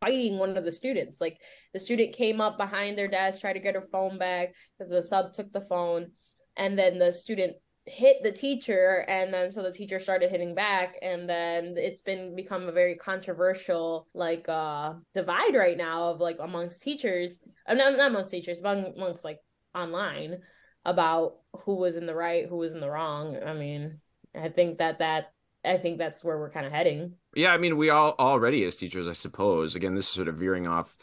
fighting 0.00 0.38
one 0.38 0.56
of 0.56 0.64
the 0.64 0.72
students. 0.72 1.20
Like 1.20 1.38
the 1.72 1.80
student 1.80 2.14
came 2.14 2.40
up 2.40 2.58
behind 2.58 2.98
their 2.98 3.08
desk, 3.08 3.40
tried 3.40 3.54
to 3.54 3.60
get 3.60 3.74
her 3.74 3.88
phone 3.90 4.18
back 4.18 4.54
because 4.78 4.90
the 4.90 5.02
sub 5.02 5.32
took 5.32 5.52
the 5.52 5.62
phone, 5.62 6.10
and 6.56 6.78
then 6.78 6.98
the 6.98 7.12
student 7.12 7.56
hit 7.86 8.22
the 8.22 8.32
teacher, 8.32 9.04
and 9.08 9.32
then 9.32 9.52
so 9.52 9.62
the 9.62 9.72
teacher 9.72 10.00
started 10.00 10.30
hitting 10.30 10.54
back, 10.54 10.96
and 11.02 11.28
then 11.28 11.74
it's 11.76 12.02
been 12.02 12.34
become 12.34 12.68
a 12.68 12.72
very 12.72 12.94
controversial 12.96 14.08
like 14.14 14.48
uh 14.48 14.94
divide 15.12 15.54
right 15.54 15.76
now 15.76 16.10
of 16.10 16.20
like 16.20 16.38
amongst 16.40 16.82
teachers. 16.82 17.40
Uh, 17.66 17.74
not 17.74 17.96
not 17.96 18.10
amongst 18.10 18.30
teachers, 18.30 18.60
but 18.60 18.94
amongst 18.96 19.24
like 19.24 19.40
online 19.74 20.38
about 20.84 21.36
who 21.64 21.76
was 21.76 21.96
in 21.96 22.06
the 22.06 22.14
right, 22.14 22.46
who 22.48 22.56
was 22.56 22.72
in 22.72 22.80
the 22.80 22.90
wrong. 22.90 23.36
I 23.44 23.54
mean, 23.54 24.00
I 24.34 24.48
think 24.48 24.78
that 24.78 24.98
that 24.98 25.32
I 25.64 25.78
think 25.78 25.98
that's 25.98 26.22
where 26.22 26.38
we're 26.38 26.50
kind 26.50 26.66
of 26.66 26.72
heading. 26.72 27.14
Yeah, 27.34 27.52
I 27.52 27.58
mean, 27.58 27.76
we 27.76 27.90
all 27.90 28.14
already 28.18 28.64
as 28.64 28.76
teachers, 28.76 29.08
I 29.08 29.14
suppose. 29.14 29.76
Again, 29.76 29.94
this 29.94 30.06
is 30.06 30.12
sort 30.12 30.28
of 30.28 30.38
veering 30.38 30.66
off 30.66 30.96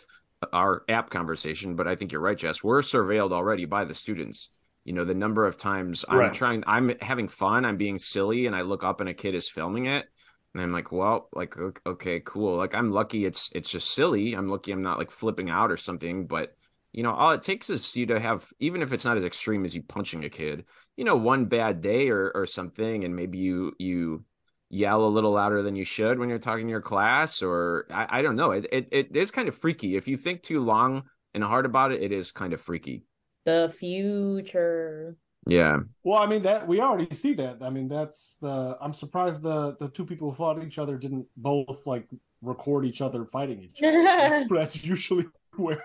our 0.53 0.83
app 0.89 1.09
conversation, 1.09 1.75
but 1.75 1.87
I 1.87 1.95
think 1.95 2.11
you're 2.11 2.21
right, 2.21 2.37
Jess. 2.37 2.63
We're 2.63 2.81
surveilled 2.81 3.31
already 3.31 3.65
by 3.65 3.85
the 3.85 3.95
students. 3.95 4.49
You 4.83 4.93
know, 4.93 5.05
the 5.05 5.13
number 5.13 5.45
of 5.45 5.57
times 5.57 6.05
I'm 6.09 6.17
Right. 6.17 6.31
trying, 6.31 6.63
I'm 6.65 6.91
having 7.01 7.27
fun, 7.27 7.65
I'm 7.65 7.77
being 7.77 7.97
silly, 7.99 8.47
and 8.47 8.55
I 8.55 8.61
look 8.61 8.83
up 8.83 8.99
and 8.99 9.09
a 9.09 9.13
kid 9.13 9.35
is 9.35 9.47
filming 9.49 9.85
it, 9.85 10.07
and 10.53 10.63
I'm 10.63 10.71
like, 10.73 10.91
well, 10.91 11.29
like, 11.33 11.55
okay, 11.85 12.19
cool. 12.21 12.57
Like, 12.57 12.73
I'm 12.75 12.91
lucky 12.91 13.25
it's 13.25 13.49
it's 13.53 13.69
just 13.69 13.91
silly. 13.93 14.33
I'm 14.33 14.47
lucky 14.47 14.71
I'm 14.71 14.81
not 14.81 14.97
like 14.97 15.11
flipping 15.11 15.49
out 15.49 15.71
or 15.71 15.77
something, 15.77 16.27
but 16.27 16.55
you 16.93 17.03
know, 17.03 17.13
all 17.13 17.31
it 17.31 17.41
takes 17.43 17.69
is 17.69 17.95
you 17.95 18.05
to 18.07 18.19
have, 18.19 18.45
even 18.59 18.81
if 18.81 18.91
it's 18.91 19.05
not 19.05 19.15
as 19.17 19.23
extreme 19.23 19.63
as 19.63 19.73
you 19.75 19.81
punching 19.83 20.25
a 20.25 20.29
kid, 20.29 20.65
you 20.97 21.05
know, 21.05 21.15
one 21.15 21.45
bad 21.45 21.81
day 21.81 22.09
or 22.09 22.31
or 22.35 22.45
something, 22.45 23.03
and 23.05 23.15
maybe 23.15 23.37
you 23.37 23.73
you 23.79 24.25
yell 24.69 25.03
a 25.05 25.07
little 25.07 25.31
louder 25.31 25.61
than 25.63 25.75
you 25.75 25.83
should 25.83 26.17
when 26.17 26.29
you're 26.29 26.39
talking 26.39 26.65
to 26.65 26.71
your 26.71 26.81
class 26.81 27.41
or 27.41 27.85
I, 27.91 28.19
I 28.19 28.21
don't 28.21 28.37
know 28.37 28.51
it, 28.51 28.65
it 28.71 28.87
it 28.91 29.15
is 29.17 29.29
kind 29.29 29.49
of 29.49 29.55
freaky 29.57 29.97
if 29.97 30.07
you 30.07 30.15
think 30.15 30.43
too 30.43 30.61
long 30.63 31.03
and 31.33 31.43
hard 31.43 31.65
about 31.65 31.91
it 31.91 32.01
it 32.01 32.13
is 32.13 32.31
kind 32.31 32.53
of 32.53 32.61
freaky 32.61 33.03
The 33.45 33.73
future. 33.77 35.15
yeah 35.47 35.77
Well, 36.03 36.19
I 36.21 36.27
mean 36.27 36.43
that 36.43 36.67
we 36.67 36.79
already 36.81 37.13
see 37.15 37.33
that. 37.35 37.57
I 37.61 37.69
mean 37.69 37.87
that's 37.87 38.37
the. 38.41 38.77
I'm 38.81 38.93
surprised 38.93 39.41
the 39.41 39.75
the 39.77 39.89
two 39.89 40.05
people 40.05 40.29
who 40.29 40.35
fought 40.35 40.63
each 40.63 40.77
other 40.79 40.97
didn't 40.97 41.25
both 41.37 41.85
like 41.87 42.07
record 42.41 42.85
each 42.85 43.01
other 43.01 43.25
fighting 43.25 43.61
each 43.61 43.81
other. 43.83 44.03
that's, 44.03 44.49
that's 44.55 44.83
usually 44.85 45.25
where 45.57 45.83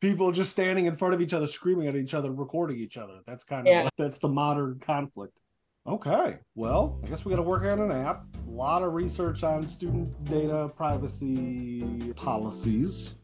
people 0.00 0.32
just 0.32 0.50
standing 0.50 0.86
in 0.86 0.94
front 0.94 1.14
of 1.14 1.20
each 1.20 1.32
other 1.34 1.46
screaming 1.46 1.86
at 1.86 1.94
each 1.96 2.14
other 2.14 2.32
recording 2.32 2.78
each 2.78 2.96
other 2.96 3.20
that's 3.26 3.44
kind 3.44 3.66
of 3.68 3.72
Yeah. 3.72 3.88
that's 3.98 4.18
the 4.18 4.28
modern 4.28 4.80
conflict 4.80 5.38
okay 5.86 6.38
well 6.54 6.98
i 7.04 7.08
guess 7.08 7.24
we 7.24 7.30
got 7.30 7.36
to 7.36 7.42
work 7.42 7.62
on 7.64 7.78
an 7.78 7.90
app 7.92 8.24
a 8.48 8.50
lot 8.50 8.82
of 8.82 8.94
research 8.94 9.44
on 9.44 9.68
student 9.68 10.08
data 10.24 10.70
privacy 10.76 12.12
policies 12.16 13.16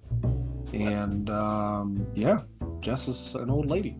and 0.74 1.30
um 1.30 2.06
yeah 2.14 2.40
jess 2.80 3.08
is 3.08 3.34
an 3.34 3.50
old 3.50 3.70
lady. 3.70 3.96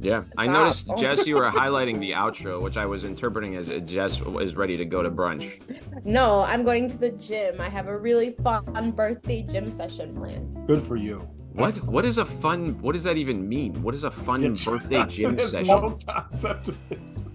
Yeah 0.00 0.24
i 0.36 0.44
Stop. 0.46 0.56
noticed 0.56 0.86
jess 0.98 1.26
you 1.26 1.36
were 1.36 1.50
highlighting 1.50 1.98
the 2.00 2.12
outro 2.12 2.60
which 2.60 2.76
i 2.76 2.84
was 2.84 3.04
interpreting 3.04 3.56
as 3.56 3.70
uh, 3.70 3.78
jess 3.78 4.20
is 4.40 4.54
ready 4.56 4.76
to 4.76 4.84
go 4.84 5.02
to 5.02 5.10
brunch. 5.10 5.60
No, 6.04 6.42
I'm 6.42 6.62
going 6.64 6.88
to 6.90 6.96
the 6.98 7.10
gym. 7.10 7.60
I 7.60 7.68
have 7.70 7.88
a 7.88 7.96
really 7.98 8.36
fun 8.44 8.90
birthday 8.92 9.42
gym 9.42 9.72
session 9.72 10.14
planned. 10.14 10.66
good 10.66 10.82
for 10.82 10.96
you. 10.96 11.18
What? 11.52 11.74
That's- 11.74 11.88
what 11.88 12.04
is 12.04 12.18
a 12.18 12.24
fun 12.24 12.78
what 12.82 12.92
does 12.92 13.04
that 13.04 13.16
even 13.16 13.48
mean? 13.48 13.82
What 13.82 13.94
is 13.94 14.04
a 14.04 14.10
fun 14.10 14.42
Yeah, 14.42 14.54
birthday 14.64 15.04
gym 15.06 15.38
has 15.38 15.50
session? 15.50 15.68
no 15.80 15.98
concept 16.06 16.68
of 16.68 16.88
this. 16.90 17.28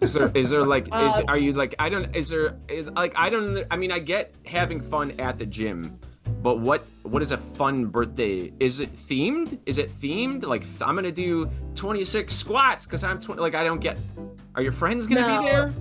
Is 0.00 0.12
there 0.12 0.30
is 0.34 0.50
there 0.50 0.66
like 0.66 0.88
is 0.88 0.92
Uh, 0.92 1.22
are 1.28 1.38
you 1.38 1.52
like 1.52 1.74
i 1.78 1.88
don't 1.88 2.14
is 2.16 2.28
there 2.28 2.58
is 2.68 2.88
like 2.88 3.14
i 3.16 3.30
don't 3.30 3.64
i 3.70 3.76
mean 3.76 3.92
i 3.92 3.98
get 4.00 4.34
having 4.44 4.80
fun 4.80 5.12
at 5.20 5.38
the 5.38 5.46
gym 5.46 5.98
but 6.42 6.58
what 6.60 6.84
what 7.02 7.22
is 7.22 7.32
a 7.32 7.38
fun 7.38 7.86
birthday? 7.86 8.52
Is 8.60 8.80
it 8.80 8.94
themed? 8.96 9.58
Is 9.66 9.78
it 9.78 9.90
themed? 10.00 10.44
Like 10.44 10.62
th- 10.62 10.82
i'm 10.82 10.94
gonna 10.94 11.12
do 11.12 11.50
26 11.74 12.34
squats 12.34 12.84
because 12.84 13.04
i'm 13.04 13.20
20 13.20 13.40
like 13.40 13.54
i 13.54 13.64
don't 13.64 13.80
get 13.80 13.98
are 14.54 14.62
your 14.62 14.72
friends 14.72 15.06
gonna 15.06 15.20
No. 15.26 15.38
be 15.40 15.44
there? 15.44 15.72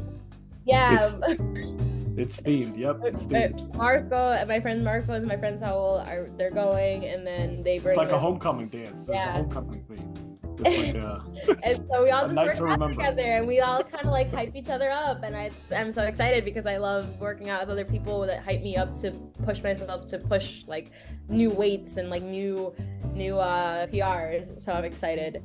Yeah, 0.66 0.94
It's- 0.96 1.20
it's 2.18 2.42
themed. 2.42 2.78
Yep 2.78 3.00
it's 3.04 3.26
uh, 3.26 3.30
themed. 3.30 3.76
Marco 3.76 4.32
and 4.32 4.48
my 4.48 4.60
friend 4.60 4.84
Marco 4.84 5.14
and 5.14 5.26
my 5.26 5.38
friend 5.38 5.60
Saul 5.60 6.00
are 6.08 6.28
they're 6.38 6.52
going, 6.52 7.06
and 7.06 7.26
then 7.26 7.64
they 7.64 7.80
bring. 7.80 7.94
it's 7.94 7.98
like 7.98 8.12
a 8.12 8.20
homecoming 8.20 8.68
dance. 8.68 9.06
There's 9.06 9.10
a 9.10 9.14
Yeah. 9.14 9.32
homecoming 9.34 9.84
theme. 9.90 10.14
it's 10.16 10.31
like 10.64 10.96
uh 10.96 11.20
And 11.66 11.88
so 11.92 12.04
we 12.04 12.10
all 12.12 12.24
just 12.24 12.36
work 12.36 12.54
to 12.56 12.62
out 12.66 12.80
remember. 12.80 12.90
together, 12.96 13.22
and 13.24 13.48
we 13.48 13.60
all 13.60 13.84
kind 13.84 14.06
of 14.06 14.12
like 14.12 14.32
hype 14.34 14.56
each 14.56 14.70
other 14.70 14.90
up. 14.92 15.24
And 15.24 15.36
I, 15.36 15.50
I'm 15.76 15.92
so 15.92 16.04
excited 16.04 16.46
because 16.46 16.66
I 16.66 16.78
love 16.78 17.20
working 17.20 17.50
out 17.50 17.62
with 17.62 17.70
other 17.70 17.86
people 17.86 18.22
that 18.28 18.44
hype 18.44 18.62
me 18.62 18.78
up 18.78 18.96
to 19.02 19.12
push 19.44 19.62
myself 19.64 20.08
to 20.08 20.18
push 20.20 20.64
like 20.68 20.92
new 21.30 21.50
weights 21.50 21.98
and 21.98 22.10
like 22.10 22.24
new, 22.24 22.74
new 23.14 23.38
uh 23.38 23.88
PRs. 23.88 24.62
So 24.62 24.72
I'm 24.72 24.84
excited 24.86 25.42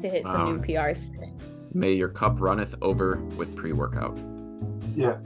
to 0.00 0.08
hit 0.08 0.24
Wow. 0.24 0.32
some 0.32 0.52
new 0.56 0.58
PRs. 0.62 1.12
may 1.74 1.92
your 1.92 2.08
cup 2.08 2.40
runneth 2.40 2.74
over 2.82 3.16
with 3.36 3.54
pre-workout 3.56 4.16
Yeah, 4.94 5.18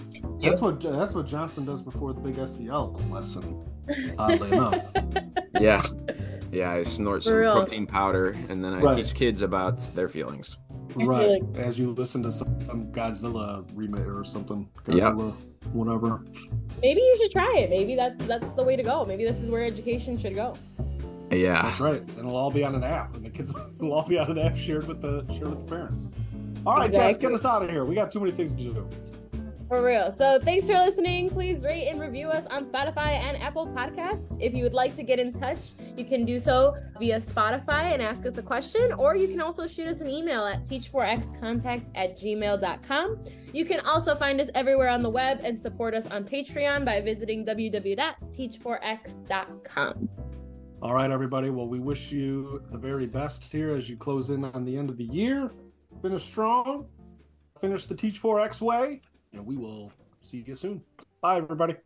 that's 0.43 0.61
what 0.61 0.81
that's 0.81 1.15
what 1.15 1.27
Johnson 1.27 1.65
does 1.65 1.81
before 1.83 2.13
the 2.15 2.21
big 2.21 2.35
SEL 2.49 2.99
lesson. 3.11 3.63
Oddly 4.19 4.49
enough, 4.57 4.91
yeah 5.61 5.83
yeah 6.55 6.73
i 6.73 6.83
snort 6.83 7.23
For 7.23 7.29
some 7.29 7.37
real. 7.37 7.53
protein 7.55 7.87
powder 7.87 8.37
and 8.49 8.63
then 8.65 8.75
i 8.75 8.81
Right. 8.81 8.97
teach 8.97 9.15
kids 9.15 9.43
about 9.43 9.79
their 9.95 10.09
feelings 10.09 10.57
right? 10.97 11.43
As 11.57 11.77
you 11.79 11.91
listen 11.93 12.23
to 12.23 12.31
some 12.31 12.49
um, 12.71 12.87
Godzilla 12.93 13.65
remake 13.75 14.07
or 14.07 14.23
something, 14.23 14.69
Yep. 14.87 15.15
Godzilla, 15.15 15.33
whatever. 15.73 16.23
Maybe 16.83 17.01
you 17.01 17.19
should 17.21 17.33
try 17.33 17.53
it. 17.57 17.71
Maybe 17.71 17.97
that's 17.97 18.25
that's 18.27 18.53
the 18.55 18.63
way 18.63 18.77
to 18.77 18.83
go. 18.85 19.05
Maybe 19.05 19.25
this 19.25 19.41
is 19.41 19.51
where 19.51 19.65
education 19.65 20.17
should 20.17 20.37
go. 20.37 20.55
Yeah. 21.33 21.63
That's 21.63 21.81
right. 21.81 22.01
And 22.01 22.19
it'll 22.21 22.37
all 22.37 22.51
be 22.51 22.63
on 22.63 22.77
an 22.77 22.85
app, 22.85 23.17
and 23.17 23.25
the 23.25 23.31
kids 23.31 23.53
will 23.81 23.93
all 23.93 24.07
be 24.07 24.19
on 24.19 24.31
an 24.31 24.39
app 24.39 24.57
shared 24.57 24.87
with 24.87 25.01
the 25.01 25.25
shared 25.33 25.49
with 25.49 25.67
the 25.67 25.75
parents. 25.75 26.05
All 26.65 26.77
right, 26.77 26.93
Jess, 26.93 27.17
get 27.17 27.33
us 27.33 27.45
out 27.45 27.65
of 27.65 27.71
here. 27.71 27.85
We 27.85 27.97
got 27.97 28.13
too 28.13 28.21
many 28.21 28.31
things 28.31 28.53
to 28.53 28.59
do. 28.63 28.89
For 29.69 29.83
real. 29.83 30.13
So 30.13 30.39
thanks 30.43 30.67
for 30.67 30.75
listening. 30.75 31.31
Please 31.31 31.65
rate 31.65 31.89
and 31.89 31.99
review 32.01 32.29
us 32.29 32.45
on 32.47 32.67
Spotify 32.67 33.13
and 33.13 33.43
Apple 33.43 33.67
Podcasts. 33.67 34.37
If 34.41 34.55
you 34.55 34.63
would 34.63 34.75
like 34.75 34.95
to 34.95 35.03
get 35.03 35.19
in 35.19 35.33
touch, 35.33 35.57
you 35.97 36.05
can 36.05 36.27
do 36.27 36.39
so 36.39 36.77
via 36.99 37.19
Spotify 37.19 37.93
and 37.93 38.03
ask 38.03 38.27
us 38.27 38.37
a 38.37 38.43
question, 38.43 38.93
or 38.93 39.17
you 39.17 39.27
can 39.27 39.41
also 39.41 39.67
shoot 39.67 39.89
us 39.89 40.03
an 40.03 40.09
email 40.09 40.45
at 40.45 40.65
teach4xcontact 40.65 41.87
at 41.95 42.19
gmail.com. 42.19 43.25
You 43.53 43.65
can 43.65 43.81
also 43.81 44.15
find 44.15 44.39
us 44.41 44.51
everywhere 44.55 44.91
on 44.91 45.03
the 45.03 45.11
web 45.11 45.41
and 45.43 45.59
support 45.59 45.95
us 45.95 46.07
on 46.07 46.25
Patreon 46.25 46.85
by 46.85 47.01
visiting 47.01 47.47
www.teach4x.com. 47.47 50.09
All 50.83 50.93
right, 50.93 51.11
everybody. 51.11 51.49
Well, 51.49 51.69
we 51.69 51.79
wish 51.79 52.13
you 52.13 52.63
the 52.71 52.77
very 52.77 53.07
best 53.07 53.51
here 53.51 53.71
as 53.71 53.89
you 53.89 53.97
close 53.97 54.29
in 54.29 54.45
on 54.45 54.67
the 54.67 54.77
end 54.77 54.91
of 54.91 54.99
the 54.99 55.05
year. 55.05 55.51
Finish 56.03 56.25
strong. 56.25 56.87
Finish 57.61 57.87
the 57.87 57.95
Teach 57.95 58.21
4X 58.21 58.61
and 59.37 59.47
we 59.47 59.57
will 59.57 59.93
see 60.21 60.45
you 60.47 60.55
soon. 60.55 60.83
Bye, 61.21 61.39
everybody. 61.39 61.77